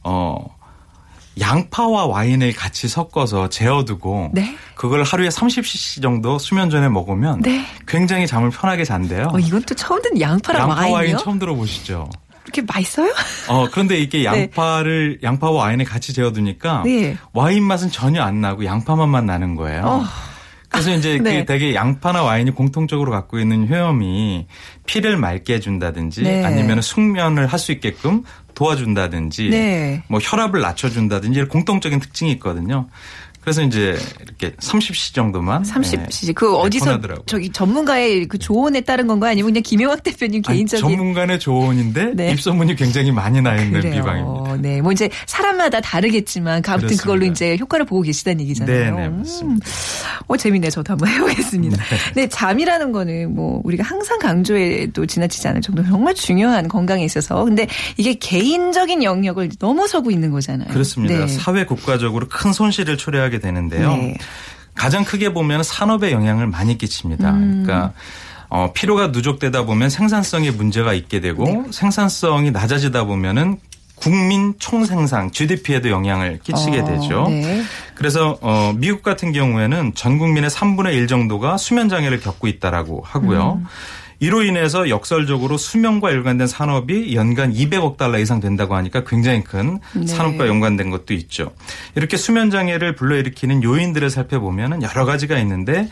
어, 0.05 0.57
양파와 1.41 2.07
와인을 2.07 2.53
같이 2.53 2.89
섞어서 2.89 3.49
재워두고 3.49 4.31
네. 4.35 4.55
그걸 4.75 5.03
하루에 5.03 5.29
30cc 5.29 6.03
정도 6.03 6.39
수면 6.39 6.69
전에 6.69 6.89
먹으면 6.89 7.41
네. 7.41 7.65
굉장히 7.87 8.27
잠을 8.27 8.51
편하게 8.51 8.85
잔대요. 8.85 9.29
어, 9.33 9.39
이건 9.39 9.63
또 9.63 9.75
처음 9.75 10.03
듣는 10.03 10.21
양파랑 10.21 10.63
양파 10.63 10.83
와인 10.83 10.93
와인이요? 10.95 11.17
처음 11.19 11.39
들어보시죠? 11.39 12.11
이렇게 12.45 12.63
맛있어요? 12.63 13.13
어, 13.49 13.69
그런데 13.71 13.99
이게 13.99 14.25
양파를 14.27 15.21
양파와 15.23 15.53
와인을 15.65 15.85
같이 15.85 16.13
재워두니까 16.13 16.83
네. 16.85 17.17
와인 17.33 17.63
맛은 17.63 17.91
전혀 17.91 18.23
안 18.23 18.41
나고 18.41 18.65
양파 18.65 18.95
맛만 18.97 19.25
나는 19.25 19.55
거예요. 19.55 19.83
어. 19.85 20.05
그래서 20.73 20.93
이제 20.95 21.19
네. 21.23 21.41
그 21.41 21.45
되게 21.45 21.75
양파나 21.75 22.23
와인이 22.23 22.51
공통적으로 22.53 23.13
갖고 23.13 23.39
있는 23.39 23.69
효험이 23.69 24.47
피를 24.87 25.17
맑게 25.17 25.55
해준다든지 25.55 26.23
네. 26.23 26.45
아니면 26.45 26.81
숙면을 26.81 27.47
할 27.47 27.63
수 27.63 27.71
있게끔 27.71 28.25
도와준다든지 28.55 29.51
네. 29.51 30.03
뭐 30.09 30.19
혈압을 30.21 30.61
낮춰준다든지 30.61 31.39
이런 31.39 31.49
공통적인 31.49 32.01
특징이 32.01 32.33
있거든요. 32.33 32.89
그래서 33.43 33.61
이제 33.63 33.99
이렇게 34.23 34.53
30cc 34.57 35.15
정도만 35.15 35.65
30cc. 35.65 36.35
그 36.35 36.45
네, 36.45 36.51
어디서 36.57 36.85
권하더라고요. 36.85 37.25
저기 37.27 37.51
전문가의 37.51 38.27
그 38.27 38.39
조언에 38.39 38.81
따른 38.83 39.09
건가요? 39.09 39.33
아니면 39.33 39.51
그냥 39.51 39.63
김영학 39.65 40.05
대표님 40.05 40.43
아니, 40.47 40.59
개인적인 40.59 40.89
전문가의 40.97 41.41
조언인데 41.41 42.13
네. 42.15 42.31
입소문이 42.31 42.77
굉장히 42.77 43.11
많이 43.11 43.43
나 43.43 43.57
있는 43.57 43.81
그래요. 43.81 43.95
비방입니다. 43.97 44.57
네. 44.59 44.81
뭐 44.81 44.93
이제 44.93 45.11
사람마다 45.27 45.81
다르겠지만 45.81 46.63
아무튼 46.65 46.77
그렇습니다. 46.79 47.03
그걸로 47.03 47.25
이제 47.27 47.57
효과를 47.59 47.85
보고 47.85 48.03
계시다는 48.03 48.41
얘기잖아요. 48.43 48.95
네, 48.95 49.03
네, 49.03 49.09
맞습니다. 49.09 49.67
음. 49.67 50.23
어, 50.29 50.37
재밌네. 50.37 50.71
저도 50.71 50.93
한번 50.93 51.09
해보겠습니다. 51.11 51.83
네. 52.15 52.29
잠이라는 52.29 52.93
거는 52.93 53.35
뭐 53.35 53.61
우리가 53.65 53.83
항상 53.83 54.21
강조해도 54.21 55.05
지나치지 55.07 55.49
않을 55.49 55.61
정도로 55.63 55.89
정말 55.89 56.15
중요한 56.15 56.69
건강에 56.69 57.05
있어서 57.05 57.45
근데 57.45 57.67
이게 57.97 58.15
개인적인 58.15 59.03
영역을 59.03 59.51
넘어서고 59.59 60.13
있는 60.13 60.31
거잖아요. 60.31 60.69
그렇습니다. 60.69 61.19
네. 61.19 61.27
사회 61.27 61.65
국가적으로 61.65 62.29
큰 62.29 62.53
손실을 62.53 62.97
초래하 62.97 63.32
게 63.33 63.39
되는데요. 63.41 63.97
네. 63.97 64.15
가장 64.75 65.05
크게 65.05 65.33
보면 65.33 65.63
산업에 65.63 66.13
영향을 66.13 66.47
많이 66.47 66.79
끼칩니다. 66.79 67.31
음. 67.31 67.63
그러니까 67.65 67.93
어, 68.49 68.71
피로가 68.75 69.09
누적되다 69.09 69.65
보면 69.65 69.91
생산성에 69.91 70.51
문제가 70.51 70.93
있게 70.93 71.21
되고 71.21 71.45
네. 71.45 71.65
생산성이 71.71 72.51
낮아지다 72.51 73.05
보면은 73.05 73.59
국민 73.95 74.55
총생산 74.59 75.31
GDP에도 75.31 75.89
영향을 75.89 76.41
끼치게 76.43 76.81
어, 76.81 76.85
되죠. 76.85 77.27
네. 77.29 77.63
그래서 77.95 78.37
어, 78.41 78.73
미국 78.77 79.03
같은 79.03 79.33
경우에는 79.33 79.95
전 79.95 80.19
국민의 80.19 80.51
3분의 80.51 80.93
1 80.95 81.07
정도가 81.07 81.57
수면 81.57 81.89
장애를 81.89 82.21
겪고 82.21 82.49
있다라고 82.49 83.03
하고요. 83.07 83.61
음. 83.63 83.67
이로 84.23 84.45
인해서 84.45 84.89
역설적으로 84.89 85.59
수면과 85.59 86.15
연관된 86.15 86.47
산업이 86.47 87.17
연간 87.17 87.53
200억 87.53 87.97
달러 87.97 88.21
이상 88.21 88.39
된다고 88.39 88.77
하니까 88.77 89.03
굉장히 89.03 89.43
큰 89.43 89.81
네. 89.97 90.07
산업과 90.07 90.47
연관된 90.47 90.91
것도 90.91 91.13
있죠. 91.15 91.51
이렇게 91.97 92.17
수면 92.17 92.49
장애를 92.49 92.95
불러일으키는 92.95 93.65
요인들을 93.65 94.09
살펴보면 94.11 94.83
여러 94.83 95.05
가지가 95.07 95.41
있는데 95.41 95.89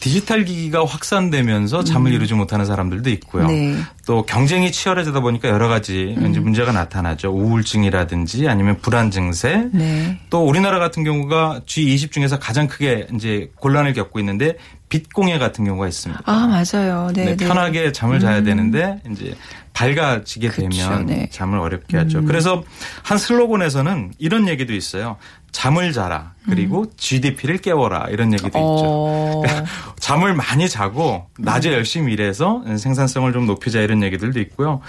디지털 0.00 0.44
기기가 0.44 0.84
확산되면서 0.84 1.84
잠을 1.84 2.12
이루지 2.12 2.34
못하는 2.34 2.64
사람들도 2.64 3.10
있고요. 3.10 3.44
음. 3.46 3.76
네. 3.76 3.82
또 4.06 4.24
경쟁이 4.24 4.72
치열해지다 4.72 5.20
보니까 5.20 5.48
여러 5.48 5.68
가지 5.68 6.14
음. 6.18 6.32
문제가 6.42 6.72
나타나죠. 6.72 7.30
우울증이라든지 7.30 8.48
아니면 8.48 8.78
불안 8.78 9.10
증세, 9.10 9.68
네. 9.72 10.18
또 10.30 10.46
우리나라 10.46 10.78
같은 10.78 11.04
경우가 11.04 11.60
G20 11.66 12.10
중에서 12.12 12.38
가장 12.38 12.66
크게 12.66 13.08
이제 13.14 13.50
곤란을 13.56 13.92
겪고 13.92 14.18
있는데 14.18 14.56
빛공해 14.88 15.38
같은 15.38 15.64
경우가 15.64 15.86
있습니다. 15.86 16.22
아, 16.26 16.46
맞아요. 16.48 17.10
네. 17.14 17.24
네, 17.24 17.36
네. 17.36 17.46
편하게 17.46 17.92
잠을 17.92 18.18
자야 18.18 18.42
되는데 18.42 19.00
이제 19.10 19.36
밝아지게 19.72 20.48
그쵸, 20.48 20.68
되면 20.68 21.06
네. 21.06 21.28
잠을 21.30 21.58
어렵게 21.58 21.96
하죠. 21.96 22.24
그래서 22.24 22.64
한 23.02 23.16
슬로건에서는 23.16 24.12
이런 24.18 24.48
얘기도 24.48 24.74
있어요. 24.74 25.16
잠을 25.52 25.92
자라 25.92 26.32
그리고 26.46 26.86
GDP를 26.96 27.58
깨워라 27.58 28.06
이런 28.10 28.32
얘기도 28.32 28.48
있죠. 28.48 28.58
어. 28.58 29.42
잠을 30.00 30.34
많이 30.34 30.68
자고 30.68 31.26
낮에 31.38 31.72
열심히 31.72 32.12
일해서 32.12 32.62
생산성을 32.76 33.32
좀 33.32 33.46
높이자 33.46 33.80
이런 33.80 34.02
얘기들도 34.02 34.40
있고요. 34.40 34.80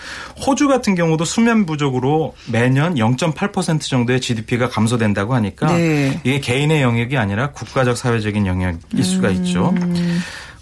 호주 0.46 0.68
같은 0.68 0.96
경우도 0.96 1.26
수면 1.26 1.66
부족으로 1.66 2.36
매년 2.48 2.96
0.8% 2.96 3.82
정도의 3.82 4.22
GDP가 4.22 4.70
감소된다고 4.70 5.36
하니까 5.36 5.76
네. 5.76 6.20
이게 6.24 6.40
개인의 6.40 6.82
영역이 6.82 7.18
아니라 7.18 7.52
국가적 7.52 7.98
사회적인 7.98 8.48
영역일 8.48 9.04
수가 9.04 9.30
있죠. 9.30 9.74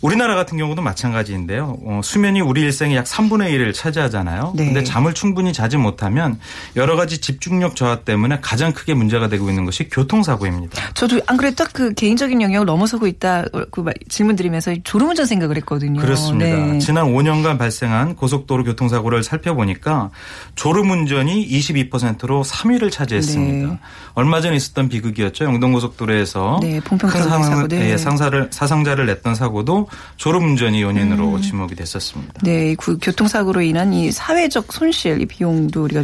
우리나라 0.01 0.35
같은 0.35 0.57
경우도 0.57 0.81
마찬가지인데요. 0.81 1.77
어, 1.85 1.99
수면이 2.03 2.39
우리 2.39 2.61
일생의 2.61 2.95
약 2.95 3.05
3분의 3.05 3.51
1을 3.51 3.73
차지하잖아요. 3.73 4.53
네. 4.55 4.65
근데 4.65 4.83
잠을 4.83 5.13
충분히 5.13 5.51
자지 5.51 5.75
못하면 5.75 6.39
여러 6.77 6.95
가지 6.95 7.17
집중력 7.19 7.75
저하 7.75 7.97
때문에 8.01 8.39
가장 8.41 8.71
크게 8.71 8.93
문제가 8.93 9.27
되고 9.27 9.49
있는 9.49 9.65
것이 9.65 9.89
교통사고입니다. 9.89 10.93
저도 10.93 11.19
안 11.27 11.35
그래도 11.35 11.55
딱 11.63 11.69
그 11.73 11.93
개인적인 11.93 12.41
영역을 12.41 12.65
넘어서고 12.65 13.05
있다 13.07 13.45
그 13.71 13.81
말- 13.81 13.93
질문 14.09 14.35
드리면서 14.35 14.73
졸음운전 14.83 15.25
생각을 15.25 15.55
했거든요. 15.57 16.01
그렇습니다. 16.01 16.45
네. 16.55 16.79
지난 16.79 17.05
5년간 17.05 17.57
발생한 17.59 18.15
고속도로 18.15 18.63
교통사고를 18.63 19.23
살펴보니까 19.23 20.09
졸음운전이 20.55 21.47
22%로 21.47 22.43
3위를 22.43 22.91
차지했습니다. 22.91 23.67
네. 23.69 23.79
얼마 24.15 24.41
전에 24.41 24.55
있었던 24.55 24.89
비극이었죠. 24.89 25.45
영동고속도로에서 25.45 26.59
네, 26.61 26.79
큰 26.79 26.97
상상, 27.09 27.67
네. 27.67 27.91
예, 27.91 27.97
상사를, 27.97 28.49
사상자를 28.51 29.05
냈던 29.05 29.35
사고도 29.35 29.87
졸음운전이 30.17 30.83
원인으로 30.83 31.35
음. 31.35 31.41
지목이 31.41 31.75
됐었습니다. 31.75 32.33
네, 32.43 32.75
그 32.75 32.97
교통사고로 33.01 33.61
인한 33.61 33.93
이 33.93 34.11
사회적 34.11 34.71
손실, 34.73 35.21
이 35.21 35.25
비용도 35.25 35.83
우리가 35.83 36.03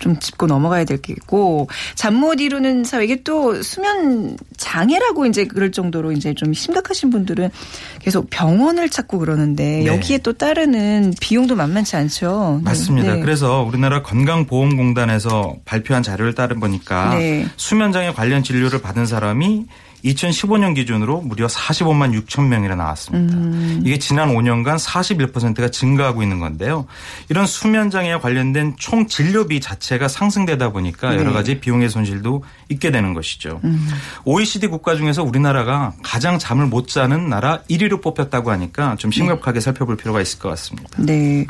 좀 0.00 0.18
짚고 0.18 0.46
넘어가야 0.46 0.84
될 0.84 1.02
게 1.02 1.12
있고, 1.14 1.68
잠 1.94 2.14
못 2.14 2.40
이루는 2.40 2.84
사회, 2.84 3.04
이게 3.04 3.22
또 3.24 3.60
수면 3.62 4.36
장애라고 4.56 5.26
이제 5.26 5.46
그럴 5.46 5.72
정도로 5.72 6.12
이제 6.12 6.34
좀 6.34 6.52
심각하신 6.54 7.10
분들은 7.10 7.50
계속 8.00 8.30
병원을 8.30 8.88
찾고 8.88 9.18
그러는데, 9.18 9.80
네. 9.80 9.86
여기에 9.86 10.18
또 10.18 10.32
따르는 10.32 11.14
비용도 11.20 11.56
만만치 11.56 11.96
않죠. 11.96 12.60
네. 12.62 12.70
맞습니다. 12.70 13.14
네. 13.14 13.20
그래서 13.20 13.62
우리나라 13.62 14.02
건강보험공단에서 14.02 15.56
발표한 15.64 16.02
자료를 16.02 16.34
따르 16.34 16.54
보니까 16.56 17.14
네. 17.14 17.46
수면장애 17.56 18.12
관련 18.12 18.42
진료를 18.42 18.80
받은 18.80 19.06
사람이 19.06 19.66
2015년 20.04 20.74
기준으로 20.74 21.20
무려 21.20 21.46
45만 21.46 22.18
6천 22.22 22.46
명이나 22.48 22.74
나왔습니다. 22.74 23.36
음. 23.36 23.82
이게 23.84 23.98
지난 23.98 24.34
5년간 24.34 24.78
41%가 24.78 25.68
증가하고 25.68 26.22
있는 26.22 26.40
건데요. 26.40 26.86
이런 27.28 27.46
수면 27.46 27.90
장애와 27.90 28.20
관련된 28.20 28.74
총 28.78 29.06
진료비 29.06 29.60
자체가 29.60 30.08
상승되다 30.08 30.72
보니까 30.72 31.10
네. 31.10 31.18
여러 31.18 31.32
가지 31.32 31.60
비용의 31.60 31.88
손실도 31.88 32.42
있게 32.68 32.90
되는 32.90 33.14
것이죠. 33.14 33.60
음. 33.64 33.88
OECD 34.24 34.66
국가 34.66 34.96
중에서 34.96 35.22
우리나라가 35.22 35.92
가장 36.02 36.38
잠을 36.38 36.66
못 36.66 36.88
자는 36.88 37.28
나라 37.28 37.60
1위로 37.70 38.02
뽑혔다고 38.02 38.50
하니까 38.50 38.96
좀 38.96 39.12
심각하게 39.12 39.60
살펴볼 39.60 39.96
필요가 39.96 40.20
있을 40.20 40.38
것 40.38 40.48
같습니다. 40.50 40.90
네. 40.98 41.46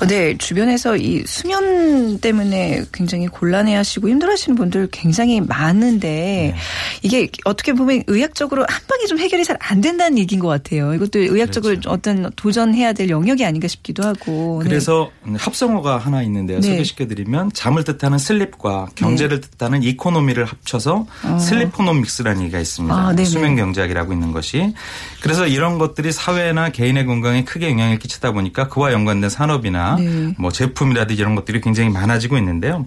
어, 0.00 0.06
네, 0.06 0.36
주변에서 0.38 0.96
이 0.96 1.24
수면 1.26 2.18
때문에 2.20 2.84
굉장히 2.92 3.26
곤란해하시고 3.26 4.08
힘들어하시는 4.08 4.56
분들 4.56 4.88
굉장히 4.92 5.40
많은데 5.40 6.08
네. 6.08 6.56
이게 7.02 7.28
어떻게 7.44 7.72
보면 7.72 8.04
의학적으로 8.06 8.64
한 8.68 8.82
방에 8.86 9.06
좀 9.06 9.18
해결이 9.18 9.44
잘 9.44 9.54
안 9.66 9.80
된다는 9.80 10.18
얘기인 10.18 10.40
것 10.40 10.48
같아요. 10.48 10.94
이것도 10.94 11.18
의학적으로 11.18 11.72
그렇죠. 11.72 11.90
어떤 11.90 12.30
도전해야 12.36 12.92
될 12.92 13.08
영역이 13.08 13.44
아닌가 13.44 13.66
싶기도 13.66 14.02
하고. 14.02 14.60
네. 14.62 14.68
그래서 14.68 15.10
합성어가 15.36 15.98
하나 15.98 16.22
있는데요. 16.22 16.60
네. 16.60 16.68
소개시켜드리면 16.68 17.52
잠을 17.54 17.82
뜻하는 17.84 18.18
슬립과 18.18 18.88
경제를 18.94 19.40
뜻하는 19.40 19.82
이코노미를 19.82 20.44
합쳐서 20.44 21.06
슬리포노믹스라는 21.40 22.42
얘기가 22.42 22.58
있습니다. 22.60 22.94
아. 22.94 23.24
수면 23.24 23.56
경제학이라고 23.56 24.12
있는 24.12 24.32
것이. 24.32 24.74
그래서 25.22 25.46
이런 25.46 25.78
것들이 25.78 26.12
사회나 26.12 26.70
개인의 26.70 27.06
건강에 27.06 27.44
크게 27.44 27.70
영향을 27.70 27.98
끼치다 27.98 28.32
보니까 28.32 28.68
그와 28.68 28.92
연관된 28.92 29.30
산업이나 29.30 29.83
네. 29.98 30.34
뭐 30.38 30.50
제품이라든지 30.50 31.20
이런 31.20 31.34
것들이 31.34 31.60
굉장히 31.60 31.90
많아지고 31.90 32.38
있는데요. 32.38 32.86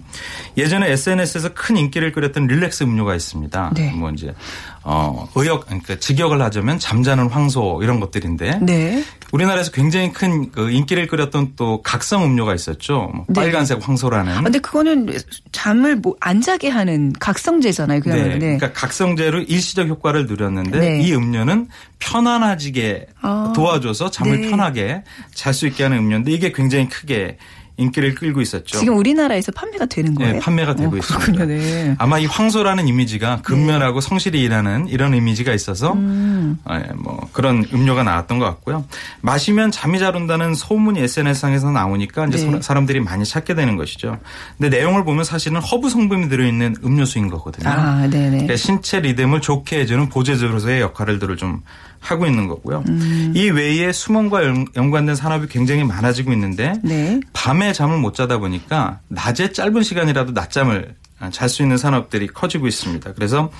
예전에 0.56 0.90
SNS에서 0.90 1.50
큰 1.54 1.76
인기를 1.76 2.12
끌었던 2.12 2.46
릴렉스 2.46 2.84
음료가 2.84 3.14
있습니다. 3.14 3.72
네. 3.74 3.92
뭐 3.92 4.10
이제 4.10 4.34
어 4.84 5.28
의역 5.34 5.66
그러니까 5.66 5.96
직역을 5.96 6.40
하자면 6.40 6.78
잠자는 6.78 7.28
황소 7.28 7.80
이런 7.82 8.00
것들인데 8.00 8.60
네. 8.62 9.04
우리나라에서 9.32 9.70
굉장히 9.72 10.12
큰 10.12 10.50
그 10.52 10.70
인기를 10.70 11.06
끌었던 11.08 11.52
또 11.56 11.82
각성 11.82 12.24
음료가 12.24 12.54
있었죠. 12.54 13.10
뭐 13.14 13.24
네. 13.28 13.34
빨간색 13.34 13.86
황소라는. 13.86 14.32
아, 14.32 14.42
근데 14.42 14.58
그거는 14.58 15.14
잠을 15.52 15.96
뭐 15.96 16.14
안 16.20 16.40
자게 16.40 16.68
하는 16.68 17.12
각성제잖아요. 17.18 18.00
네. 18.04 18.12
네. 18.12 18.38
그러니까 18.38 18.72
각성제로 18.72 19.40
일시적 19.40 19.88
효과를 19.88 20.26
누렸는데 20.26 20.78
네. 20.78 21.00
이 21.02 21.14
음료는 21.14 21.68
편안해지게 21.98 23.06
아. 23.20 23.52
도와줘서 23.54 24.10
잠을 24.10 24.40
네. 24.42 24.50
편하게 24.50 25.02
잘 25.34 25.54
수 25.54 25.66
있게 25.66 25.82
하는 25.84 25.98
음료인데 25.98 26.30
이게 26.32 26.52
굉장히 26.52 26.88
크게 26.88 27.38
인기를 27.78 28.16
끌고 28.16 28.40
있었죠. 28.40 28.76
지금 28.78 28.98
우리나라에서 28.98 29.52
판매가 29.52 29.86
되는 29.86 30.14
거예요? 30.14 30.32
네, 30.34 30.38
판매가 30.40 30.74
되고 30.74 30.94
어, 30.94 30.98
있습니다. 30.98 31.44
네. 31.46 31.94
아마 31.98 32.18
이 32.18 32.26
황소라는 32.26 32.88
이미지가 32.88 33.42
근면하고 33.42 34.00
성실히 34.00 34.42
일하는 34.42 34.88
이런 34.88 35.14
이미지가 35.14 35.54
있어서 35.54 35.92
음. 35.92 36.58
예, 36.70 36.92
뭐 36.96 37.28
그런 37.32 37.64
음료가 37.72 38.02
나왔던 38.02 38.40
것 38.40 38.44
같고요. 38.46 38.84
마시면 39.20 39.70
잠이 39.70 40.00
잘 40.00 40.14
온다는 40.16 40.54
소문이 40.54 41.00
SNS상에서 41.00 41.70
나오니까 41.70 42.26
이제 42.26 42.44
네. 42.44 42.50
소- 42.50 42.60
사람들이 42.60 42.98
많이 43.00 43.24
찾게 43.24 43.54
되는 43.54 43.76
것이죠. 43.76 44.18
근데 44.58 44.76
내용을 44.76 45.04
보면 45.04 45.22
사실은 45.22 45.60
허브 45.60 45.88
성분이 45.88 46.28
들어있는 46.28 46.76
음료수인 46.84 47.28
거거든요. 47.30 47.68
아, 47.70 48.08
네네. 48.10 48.30
그러니까 48.30 48.56
신체 48.56 48.98
리듬을 49.00 49.40
좋게 49.40 49.78
해주는 49.80 50.08
보조제로서의 50.08 50.80
역할들을 50.80 51.36
좀 51.36 51.62
하고 52.00 52.26
있는 52.26 52.46
거고요. 52.48 52.84
음. 52.88 53.32
이 53.34 53.50
외에 53.50 53.92
수면과 53.92 54.44
연- 54.44 54.66
연관된 54.76 55.14
산업이 55.16 55.48
굉장히 55.48 55.84
많아지고 55.84 56.32
있는데 56.32 56.74
네. 56.82 57.20
밤에 57.32 57.72
잠을 57.72 57.98
못 57.98 58.14
자다 58.14 58.38
보니까 58.38 59.00
낮에 59.08 59.52
짧은 59.52 59.82
시간이라도 59.82 60.32
낮잠을 60.32 60.94
잘 61.32 61.48
수 61.48 61.62
있는 61.62 61.76
산업들이 61.76 62.28
커지고 62.28 62.66
있습니다. 62.68 63.12
그래서 63.14 63.50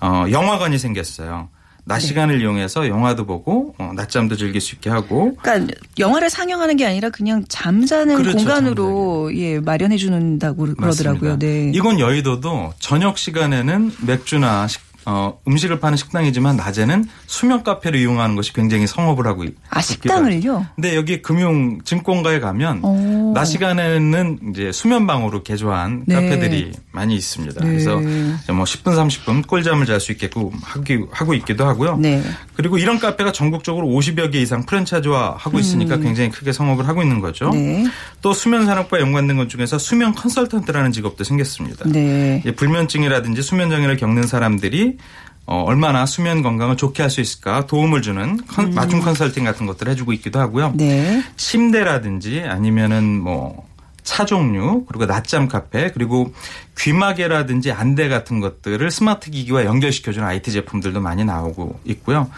어, 0.00 0.24
영화관이 0.30 0.78
생겼어요. 0.78 1.48
낮 1.86 2.00
시간을 2.00 2.42
이용해서 2.42 2.86
영화도 2.86 3.24
보고 3.24 3.74
어, 3.78 3.92
낮잠도 3.96 4.36
즐길 4.36 4.60
수 4.60 4.74
있게 4.74 4.90
하고 4.90 5.34
그러니까 5.40 5.74
영화를 5.98 6.28
상영하는 6.28 6.76
게 6.76 6.84
아니라 6.84 7.08
그냥 7.08 7.42
잠자는 7.48 8.16
그렇죠, 8.16 8.36
공간으로 8.36 9.34
예 9.34 9.58
마련해 9.58 9.96
준다고 9.96 10.66
그러더라고요. 10.66 10.86
맞습니다. 11.30 11.38
네. 11.38 11.70
이곳 11.74 11.98
여의도도 11.98 12.74
저녁 12.78 13.16
시간에는 13.16 13.92
맥주나 14.06 14.68
식- 14.68 14.82
어, 15.10 15.38
음식을 15.48 15.80
파는 15.80 15.96
식당이지만 15.96 16.56
낮에는 16.56 17.06
수면 17.26 17.62
카페를 17.62 17.98
이용하는 17.98 18.36
것이 18.36 18.52
굉장히 18.52 18.86
성업을 18.86 19.26
하고 19.26 19.44
있- 19.44 19.56
아. 19.70 19.80
식당을요? 19.80 20.66
근데 20.76 20.94
여기 20.96 21.22
금융 21.22 21.80
증권가에 21.82 22.40
가면 22.40 22.84
오. 22.84 23.32
낮 23.34 23.46
시간에는 23.46 24.38
이제 24.50 24.70
수면 24.70 25.06
방으로 25.06 25.42
개조한 25.42 26.04
네. 26.06 26.14
카페들이 26.14 26.72
많이 26.92 27.16
있습니다. 27.16 27.58
네. 27.64 27.66
그래서 27.70 27.96
뭐 27.96 28.64
10분 28.64 28.84
30분 28.84 29.46
꿀잠을 29.46 29.86
잘 29.86 29.98
수 29.98 30.12
있게끔 30.12 30.50
하기, 30.62 31.06
하고 31.10 31.32
있기도 31.32 31.64
하고요. 31.66 31.96
네. 31.96 32.22
그리고 32.54 32.76
이런 32.76 32.98
카페가 32.98 33.32
전국적으로 33.32 33.86
50여 33.88 34.30
개 34.30 34.40
이상 34.42 34.66
프랜차이즈화 34.66 35.36
하고 35.38 35.58
있으니까 35.58 35.96
굉장히 35.96 36.30
크게 36.30 36.52
성업을 36.52 36.86
하고 36.86 37.00
있는 37.02 37.20
거죠. 37.20 37.46
음. 37.46 37.52
네. 37.84 37.84
또 38.20 38.34
수면 38.34 38.66
산업과 38.66 39.00
연관된 39.00 39.38
것 39.38 39.48
중에서 39.48 39.78
수면 39.78 40.14
컨설턴트라는 40.14 40.92
직업도 40.92 41.24
생겼습니다. 41.24 41.86
네. 41.88 42.42
예, 42.44 42.52
불면증이라든지 42.54 43.40
수면 43.40 43.70
장애를 43.70 43.96
겪는 43.96 44.24
사람들이 44.26 44.97
어, 45.46 45.62
얼마나 45.62 46.04
수면 46.04 46.42
건강을 46.42 46.76
좋게 46.76 47.02
할 47.02 47.08
수 47.10 47.20
있을까 47.22 47.66
도움을 47.66 48.02
주는 48.02 48.38
컨- 48.48 48.74
맞춤 48.74 49.00
컨설팅 49.00 49.44
같은 49.44 49.64
것들을 49.66 49.90
해주고 49.92 50.12
있기도 50.14 50.38
하고요. 50.40 50.66
음. 50.68 50.76
네. 50.76 51.22
침대라든지 51.36 52.40
아니면은 52.42 53.20
뭐 53.20 53.66
차 54.04 54.24
종류 54.24 54.86
그리고 54.88 55.04
낮잠 55.04 55.48
카페 55.48 55.90
그리고 55.90 56.32
귀마개라든지 56.78 57.72
안대 57.72 58.08
같은 58.08 58.40
것들을 58.40 58.90
스마트 58.90 59.30
기기와 59.30 59.66
연결시켜주는 59.66 60.26
IT 60.26 60.50
제품들도 60.50 60.98
많이 61.02 61.26
나오고 61.26 61.80
있고요. 61.84 62.30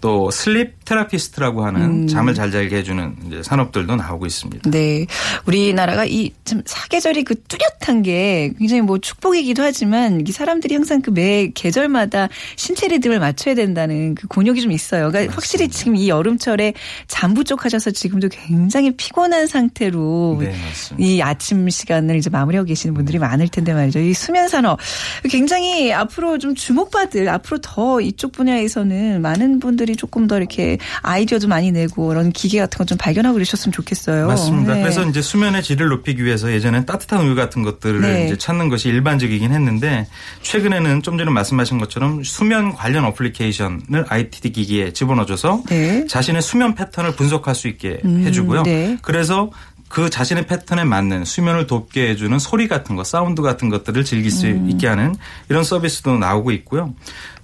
또 0.00 0.30
슬립 0.30 0.84
테라피스트라고 0.86 1.66
하는 1.66 1.82
음. 1.82 2.06
잠을 2.06 2.32
잘 2.34 2.50
자게 2.50 2.76
해주는 2.76 3.16
이제 3.26 3.42
산업들도 3.42 3.96
나오고 3.96 4.24
있습니다. 4.26 4.70
네. 4.70 5.06
우리나라가 5.44 6.04
이좀 6.04 6.62
사계절이 6.64 7.24
그 7.24 7.34
뚜렷한 7.42 8.02
게 8.02 8.52
굉장히 8.58 8.80
뭐 8.82 8.98
축복이기도 8.98 9.62
하지만 9.62 10.24
이 10.26 10.32
사람들이 10.32 10.74
항상 10.74 11.02
그 11.02 11.16
매 11.16 11.50
계절마다 11.54 12.28
신체 12.56 12.88
리듬을 12.88 13.18
맞춰야 13.20 13.54
된다는 13.54 14.14
그 14.14 14.26
곤욕이 14.28 14.60
좀 14.60 14.70
있어요. 14.70 15.10
그러니까 15.10 15.34
확실히 15.34 15.68
지금 15.68 15.96
이 15.96 16.10
여름철에 16.10 16.74
잠 17.08 17.32
부족하셔서 17.32 17.90
지금도 17.90 18.28
굉장히 18.28 18.94
피곤한 18.94 19.46
상태로 19.46 20.36
네, 20.40 20.48
맞습니다. 20.48 20.96
이 21.08 21.22
아침 21.22 21.68
시간을 21.70 22.16
이제 22.16 22.28
마무리하고 22.28 22.66
계시는 22.66 22.92
분들이 22.92 23.18
많을 23.18 23.48
텐데 23.48 23.72
말이죠. 23.72 24.00
이 24.00 24.12
수면 24.12 24.48
산업 24.48 24.78
굉장히 25.30 25.92
앞으로 25.92 26.36
좀 26.36 26.54
주목받을 26.54 27.30
앞으로 27.30 27.58
더 27.62 28.00
이쪽 28.02 28.32
분야에서는 28.32 29.22
많은 29.22 29.58
분들이 29.58 29.96
조금 29.96 30.26
더 30.26 30.36
이렇게 30.36 30.75
아이디어도 31.02 31.48
많이 31.48 31.72
내고 31.72 32.08
그런 32.08 32.32
기계 32.32 32.58
같은 32.58 32.78
거 32.78 32.86
좀 32.86 32.96
발견하고 32.96 33.34
그러셨으면 33.34 33.72
좋겠어요. 33.72 34.28
맞습니다. 34.28 34.74
네. 34.74 34.82
그래서 34.82 35.04
이제 35.04 35.20
수면의 35.20 35.62
질을 35.62 35.88
높이기 35.88 36.24
위해서 36.24 36.50
예전엔 36.50 36.86
따뜻한 36.86 37.26
우유 37.26 37.34
같은 37.34 37.62
것들을 37.62 38.00
네. 38.00 38.26
이제 38.26 38.38
찾는 38.38 38.68
것이 38.68 38.88
일반적이긴 38.88 39.52
했는데 39.52 40.06
최근에는 40.42 41.02
좀 41.02 41.18
전에 41.18 41.30
말씀하신 41.30 41.78
것처럼 41.78 42.22
수면 42.22 42.72
관련 42.72 43.04
어플리케이션을 43.04 44.06
IT 44.08 44.50
기기에 44.50 44.92
집어넣어줘서 44.92 45.64
네. 45.68 46.06
자신의 46.06 46.42
수면 46.42 46.74
패턴을 46.74 47.16
분석할 47.16 47.54
수 47.54 47.68
있게 47.68 48.00
음, 48.04 48.22
해주고요. 48.24 48.62
네. 48.62 48.96
그래서 49.02 49.50
그 49.88 50.10
자신의 50.10 50.46
패턴에 50.46 50.84
맞는 50.84 51.24
수면을 51.24 51.66
돕게 51.66 52.10
해주는 52.10 52.38
소리 52.38 52.66
같은 52.68 52.96
것, 52.96 53.06
사운드 53.06 53.42
같은 53.42 53.68
것들을 53.68 54.04
즐길 54.04 54.30
수 54.30 54.46
음. 54.46 54.70
있게 54.70 54.86
하는 54.86 55.14
이런 55.48 55.64
서비스도 55.64 56.18
나오고 56.18 56.50
있고요. 56.52 56.94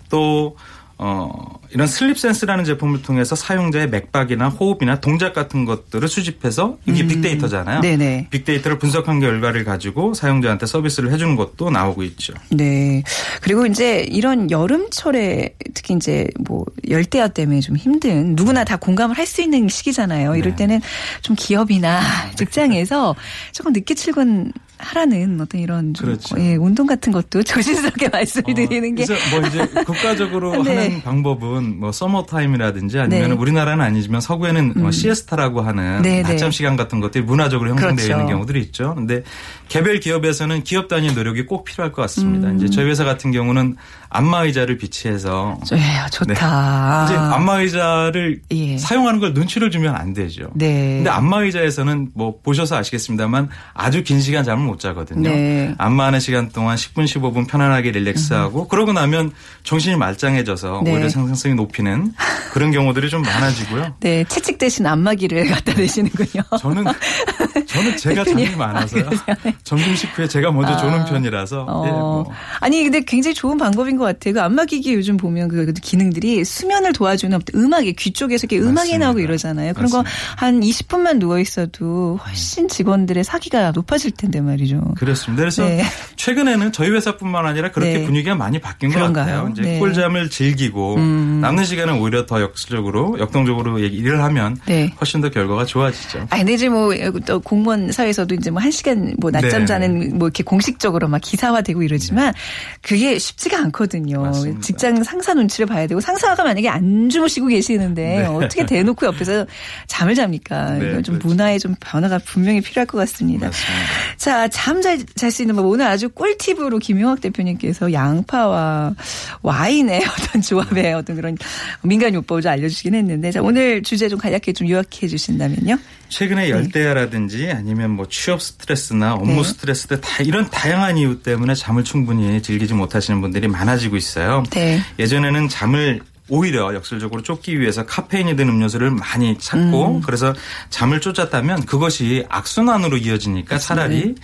또 0.09 0.57
어, 1.05 1.59
이런 1.71 1.89
슬립 1.89 2.17
센스라는 2.17 2.65
제품을 2.65 3.03
통해서 3.03 3.35
사용자의 3.35 3.89
맥박이나 3.89 4.49
호흡이나 4.51 5.01
동작 5.01 5.33
같은 5.33 5.65
것들을 5.65 6.07
수집해서 6.07 6.79
이게 6.87 7.05
빅데이터잖아요. 7.05 7.79
음. 7.79 7.83
네네. 7.83 8.29
빅데이터를 8.31 8.79
분석한 8.79 9.19
결과를 9.19 9.65
가지고 9.65 10.15
사용자한테 10.15 10.67
서비스를 10.67 11.11
해주는 11.11 11.35
것도 11.35 11.71
나오고 11.71 12.05
있죠. 12.05 12.35
네. 12.51 13.03
그리고 13.41 13.67
이제 13.67 14.07
이런 14.09 14.49
여름철에 14.53 15.57
특히 15.75 15.95
이제 15.95 16.29
뭐 16.47 16.65
열대야 16.89 17.29
때문에 17.29 17.59
좀 17.61 17.77
힘든 17.77 18.37
누구나 18.37 18.63
다 18.63 18.77
공감을 18.77 19.19
할 19.19 19.23
수 19.33 19.41
있는 19.41 19.67
시기잖아요. 19.69 20.37
이럴 20.37 20.51
네. 20.51 20.57
때는 20.57 20.81
좀 21.23 21.35
기업이나 21.39 22.01
직장에서 22.37 23.15
조금 23.53 23.73
늦게 23.73 23.95
출근 23.95 24.53
하라는 24.83 25.41
어떤 25.41 25.61
이런 25.61 25.95
좀 25.95 26.07
그렇죠. 26.07 26.37
예, 26.39 26.57
운동 26.57 26.87
같은 26.87 27.13
것도 27.13 27.43
조심스럽게 27.45 28.09
말씀을 28.09 28.55
드리는 28.55 28.95
게 28.95 29.05
그래서 29.05 29.37
뭐 29.37 29.47
이제 29.47 29.67
국가적으로 29.85 30.63
네. 30.63 30.77
하는 30.77 31.03
방법은 31.03 31.81
뭐 31.81 31.93
서머 31.93 32.27
타임이라든지 32.27 32.99
아니면 32.99 33.31
네. 33.31 33.35
우리나라는 33.35 33.85
아니지만 33.85 34.21
서구에는 34.21 34.75
뭐 34.77 34.91
시에스타라고 34.91 35.63
하는 35.63 36.03
네, 36.03 36.23
낮잠 36.23 36.51
네. 36.51 36.51
시간 36.51 36.77
같은 36.77 37.01
것들이 37.01 37.25
문화적으로 37.25 37.71
형성되어 37.71 37.95
그렇죠. 37.95 38.13
있는 38.13 38.27
경우들이 38.27 38.61
있죠. 38.61 38.95
근데 38.95 39.23
개별 39.69 40.01
기업에서는 40.01 40.65
기업 40.65 40.89
단위 40.89 41.13
노력이 41.13 41.47
꼭 41.47 41.65
필요할 41.65 41.93
것 41.93 42.03
같습니다. 42.03 42.49
음. 42.49 42.57
이제 42.57 42.69
저희 42.69 42.87
회사 42.87 43.05
같은 43.05 43.31
경우는 43.33 43.77
안마 44.15 44.43
의자를 44.45 44.77
비치해서 44.77 45.59
예, 45.73 46.11
좋다. 46.11 47.05
이제 47.07 47.17
안마 47.17 47.61
의자를 47.61 48.43
예. 48.51 48.77
사용하는 48.77 49.21
걸 49.21 49.33
눈치를 49.33 49.71
주면 49.71 49.95
안 49.97 50.13
되죠. 50.13 50.51
네. 50.55 50.97
근데 50.97 51.09
안마 51.09 51.43
의자에서는 51.43 52.11
뭐 52.15 52.39
보셔서 52.43 52.77
아시겠습니다만 52.77 53.49
아주 53.73 54.03
긴 54.05 54.21
시간 54.21 54.45
잠을 54.45 54.67
못 54.67 54.79
자거든요. 54.81 55.31
네. 55.31 55.75
안마하는 55.79 56.21
시간 56.21 56.51
동안 56.51 56.77
10분 56.77 57.05
15분 57.05 57.49
편안하게 57.49 57.93
relax하고 57.93 58.69
그러고 58.69 58.93
나면 58.93 59.33
정신이 59.65 59.97
말짱해져서 59.97 60.83
네. 60.85 60.93
오히려 60.93 61.09
생산성이 61.09 61.55
높이는 61.55 62.13
그런 62.53 62.71
경우들이 62.71 63.09
좀 63.09 63.23
많아지고요. 63.23 63.95
네, 64.01 64.25
채찍 64.29 64.59
대신 64.59 64.87
안마기를 64.87 65.49
갖다 65.51 65.73
대시는군요. 65.73 66.43
저는 66.61 66.85
저는 67.73 67.97
제가 67.97 68.25
잠이 68.25 68.49
많아서요. 68.57 69.09
점심 69.65 69.95
식 69.97 70.17
후에 70.19 70.29
제가 70.29 70.51
먼저 70.53 70.77
조는 70.77 71.05
편이라서 71.07 71.67
어. 71.69 71.85
예, 71.87 71.91
뭐. 71.91 72.31
아니 72.61 72.83
근데 72.83 73.01
굉장히 73.05 73.35
좋은 73.35 73.57
방법인 73.59 73.97
것 73.97 74.05
같아요. 74.05 74.35
그 74.35 74.41
안마기기 74.43 74.95
요즘 74.95 75.17
보면 75.17 75.49
그 75.49 75.73
기능들이 75.73 76.45
수면을 76.45 76.93
도와주는 76.93 77.39
음악이 77.55 77.95
귀 77.95 78.13
쪽에서 78.13 78.47
이렇게 78.47 78.59
음악이 78.59 78.75
맞습니다. 78.75 79.05
나오고 79.07 79.21
이러잖아요. 79.21 79.75
그런 79.75 79.91
거. 79.91 80.05
한 80.37 80.61
20분만 80.61 81.19
누워 81.19 81.39
있어도 81.39 82.19
훨씬 82.27 82.69
직원들의 82.69 83.25
사기가 83.25 83.71
높아질 83.71 84.13
텐데 84.13 84.41
말이죠. 84.41 84.81
그렇습니다. 84.97 85.41
그래서 85.43 85.65
네. 85.65 85.83
최근에는 86.17 86.73
저희 86.73 86.91
회사뿐만 86.91 87.47
아니라 87.47 87.71
그렇게 87.71 87.99
네. 87.99 88.05
분위기가 88.05 88.35
많이 88.35 88.59
바뀐 88.59 88.91
것 88.91 88.97
그런가요? 88.97 89.27
같아요. 89.27 89.49
이제 89.53 89.63
네. 89.63 89.75
음. 89.77 89.81
꿀잠을 89.81 90.31
즐기고 90.31 90.99
남는 90.99 91.65
시간은 91.65 92.01
오히려 92.01 92.27
더 92.27 92.41
역설적으로 92.41 93.17
역동적으로 93.19 93.79
일을 93.79 94.23
하면 94.23 94.57
네. 94.67 94.93
훨씬 95.01 95.21
더 95.21 95.31
결과가 95.31 95.65
좋아지죠. 95.65 96.27
아, 96.31 96.39
근데 96.39 96.55
이제 96.55 96.69
뭐, 96.69 96.93
또 97.27 97.41
공 97.41 97.62
무원 97.63 97.93
사회에서도 97.93 98.35
이제 98.35 98.51
뭐 98.51 98.63
한 98.63 98.71
시간 98.71 99.15
뭐 99.19 99.31
낮잠 99.33 99.61
네. 99.61 99.67
자는 99.67 100.19
뭐 100.19 100.29
이렇게 100.29 100.43
공식적으로 100.45 101.09
막 101.09 101.21
기사화되고 101.21 101.83
이러지만 101.83 102.33
그게 102.81 103.19
쉽지가 103.19 103.59
않거든요. 103.65 104.23
맞습니다. 104.23 104.61
직장 104.61 105.03
상사 105.03 105.35
눈치를 105.35 105.67
봐야 105.67 105.87
되고 105.89 106.01
상사가 106.01 106.45
만약에 106.45 106.69
안 106.69 107.09
주무시고 107.09 107.49
계시는데 107.49 108.19
네. 108.19 108.25
어떻게 108.27 108.65
대놓고 108.67 109.05
옆에서 109.07 109.47
잠을 109.89 110.15
잡니까? 110.15 110.75
네, 110.79 110.91
이건 110.91 111.03
좀 111.03 111.15
그렇죠. 111.17 111.29
문화의 111.29 111.59
좀 111.59 111.75
변화가 111.81 112.19
분명히 112.25 112.61
필요할 112.61 112.87
것 112.87 112.99
같습니다. 112.99 113.47
맞습니다. 113.47 113.85
자, 114.17 114.49
잠 114.49 114.81
잘 114.81 114.99
잘 115.17 115.31
수 115.33 115.43
있는 115.43 115.57
법 115.57 115.67
오늘 115.67 115.87
아주 115.87 116.09
꿀팁으로 116.09 116.79
김용학 116.79 117.21
대표님께서 117.21 117.93
양파와 117.93 118.95
와인의 119.43 120.03
어떤 120.07 120.43
조합의 120.43 120.95
어떤 120.95 121.17
그런 121.17 121.37
민간 121.83 122.15
요법을 122.15 122.43
좀 122.43 122.53
알려주시긴 122.53 122.95
했는데 122.95 123.31
자, 123.33 123.43
오늘 123.43 123.83
주제 123.83 124.09
좀 124.09 124.19
간략하게 124.19 124.53
좀 124.53 124.69
요약해 124.69 125.09
주신다면요. 125.09 125.79
최근에 126.09 126.51
열대야라든지 126.51 127.52
아니면 127.53 127.91
뭐 127.91 128.07
취업 128.09 128.43
스트레스나 128.43 129.15
업무 129.15 129.43
네. 129.43 129.45
스트레스 129.45 129.87
등다 129.87 130.23
이런 130.23 130.51
다양한 130.51 130.99
이유 130.99 131.23
때문에 131.23 131.55
잠을 131.55 131.85
충분히 131.85 132.43
즐기지 132.43 132.75
못하시는 132.75 133.21
분들이 133.21 133.49
많아지고 133.49 133.97
있어요. 133.97 134.43
네. 134.51 134.81
예전에는 134.99 135.49
잠을 135.49 136.01
오히려 136.29 136.73
역설적으로 136.75 137.23
쫓기 137.23 137.61
위해서 137.61 137.85
카페인이 137.85 138.37
든 138.37 138.49
음료수를 138.49 138.91
많이 138.91 139.37
찾고 139.39 139.97
음. 139.97 140.01
그래서 140.01 140.35
잠을 140.71 141.01
쫓았다면 141.01 141.67
그것이 141.67 142.25
악순환으로 142.29 142.97
이어지니까 142.97 143.59
차라리 143.59 144.15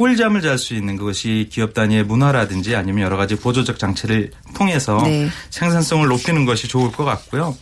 꿀잠을 0.00 0.40
잘 0.40 0.56
수 0.56 0.72
있는 0.72 0.96
그것이 0.96 1.50
기업 1.52 1.74
단위의 1.74 2.04
문화라든지 2.04 2.74
아니면 2.74 3.02
여러 3.02 3.18
가지 3.18 3.36
보조적 3.36 3.78
장치를 3.78 4.30
통해서 4.54 4.98
네. 5.04 5.28
생산성을 5.50 6.08
높이는 6.08 6.46
것이 6.46 6.68
좋을 6.68 6.90
것 6.90 7.04
같고요. 7.04 7.54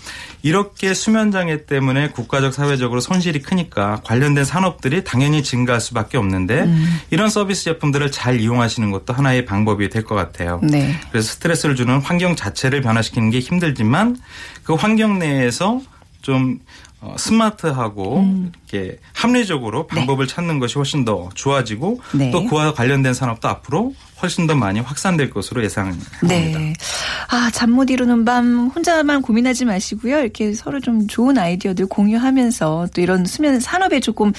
이렇게 0.42 0.94
수면 0.94 1.33
장애 1.33 1.66
때문에 1.66 2.11
국가적 2.11 2.55
사회적으로 2.55 3.01
손실이 3.01 3.42
크니까 3.42 4.03
관련된 4.05 4.44
산업들이 4.44 5.03
당연히 5.03 5.42
증가할 5.42 5.81
수밖에 5.81 6.16
없는데 6.16 6.61
음. 6.62 7.01
이런 7.11 7.29
서비스 7.29 7.64
제품들을 7.64 8.12
잘 8.12 8.38
이용하시는 8.38 8.88
것도 8.92 9.14
하나의 9.14 9.44
방법이 9.44 9.88
될 9.88 10.05
것 10.05 10.14
같아요. 10.14 10.61
네. 10.62 10.94
그래서 11.11 11.33
스트레스를 11.33 11.74
주는 11.74 11.98
환경 12.01 12.37
자체를 12.37 12.83
변화시키는 12.83 13.31
게 13.31 13.40
힘들지만 13.40 14.16
그 14.62 14.74
환경 14.74 15.18
내에서 15.18 15.81
좀 16.22 16.61
어, 17.01 17.15
스마트하고 17.17 18.19
음. 18.19 18.53
이렇게 18.69 18.99
합리적으로 19.15 19.87
방법을 19.87 20.27
찾는 20.27 20.59
것이 20.59 20.75
훨씬 20.75 21.05
더 21.05 21.29
좋아지고 21.35 22.01
네. 22.13 22.31
또 22.33 22.45
그와 22.47 22.75
관련된 22.75 23.15
산업도 23.15 23.47
앞으로 23.49 23.95
훨씬 24.21 24.49
더 24.49 24.57
많이 24.57 24.81
확산될 24.81 25.31
것으로 25.31 25.63
예상합니다. 25.63 26.11
네. 26.27 26.73
아, 27.31 27.51
잠 27.53 27.71
못 27.71 27.89
이루는 27.91 28.25
밤 28.25 28.67
혼자만 28.75 29.23
고민하지 29.23 29.65
마시고요. 29.67 30.19
이렇게 30.19 30.53
서로 30.55 30.81
좀 30.81 31.07
좋은 31.07 31.39
아이디어들 31.39 31.87
공유하면서 31.87 32.89
또 32.93 33.01
이런 33.01 33.25
수면 33.25 33.61
산업에 33.61 34.01
조금 34.01 34.33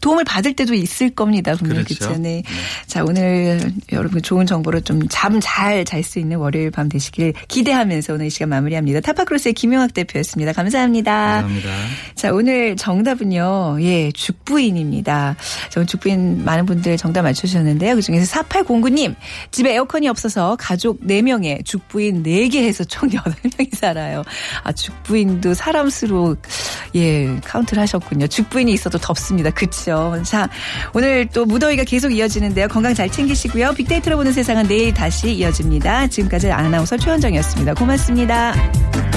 도움을 0.00 0.24
받을 0.24 0.54
때도 0.54 0.74
있을 0.74 1.10
겁니다. 1.10 1.54
분명히 1.54 1.84
그렇죠. 1.84 2.06
그렇죠. 2.06 2.20
네. 2.20 2.42
자, 2.86 3.02
오늘 3.04 3.60
여러분 3.92 4.22
좋은 4.22 4.46
정보로 4.46 4.80
좀 4.80 5.02
잠 5.10 5.40
잘 5.40 5.84
잘 5.84 6.02
수 6.02 6.18
있는 6.18 6.36
월요일 6.38 6.70
밤 6.70 6.88
되시길 6.88 7.32
기대하면서 7.48 8.14
오늘 8.14 8.26
이 8.26 8.30
시간 8.30 8.48
마무리합니다. 8.48 9.00
타파크로스의 9.00 9.54
김용학 9.54 9.94
대표였습니다. 9.94 10.52
감사합니다. 10.52 11.12
감사합니다. 11.42 11.70
자, 12.14 12.32
오늘 12.32 12.76
정답은요, 12.76 13.78
예, 13.80 14.10
죽부인입니다. 14.12 15.36
저 15.70 15.84
죽부인 15.84 16.44
많은 16.44 16.66
분들 16.66 16.96
정답 16.96 17.22
맞추셨는데요. 17.22 17.94
그 17.94 18.02
중에서 18.02 18.40
4809님, 18.42 19.14
집에 19.50 19.74
에어컨이 19.74 20.08
없어서 20.08 20.56
가족 20.58 21.00
4명에 21.02 21.64
죽부인 21.64 22.22
4개 22.22 22.56
해서 22.62 22.84
총 22.84 23.08
8명이 23.08 23.74
살아요. 23.76 24.22
아, 24.62 24.72
죽부인도 24.72 25.54
사람 25.54 25.88
수로, 25.90 26.36
예, 26.94 27.36
카운트를 27.44 27.80
하셨군요. 27.82 28.26
죽부인이 28.26 28.72
있어도 28.72 28.98
덥습니다. 28.98 29.50
그 29.50 29.66
쵸. 29.72 30.22
자, 30.24 30.48
오늘 30.94 31.26
또 31.26 31.44
무더위가 31.44 31.84
계속 31.84 32.10
이어지는데요. 32.12 32.68
건강 32.68 32.94
잘 32.94 33.10
챙기시고요. 33.10 33.72
빅데이터로 33.72 34.16
보는 34.16 34.32
세상은 34.32 34.68
내일 34.68 34.94
다시 34.94 35.32
이어집니다. 35.32 36.06
지금까지 36.06 36.50
아나운서 36.52 36.96
최원정이었습니다. 36.96 37.74
고맙습니다. 37.74 39.11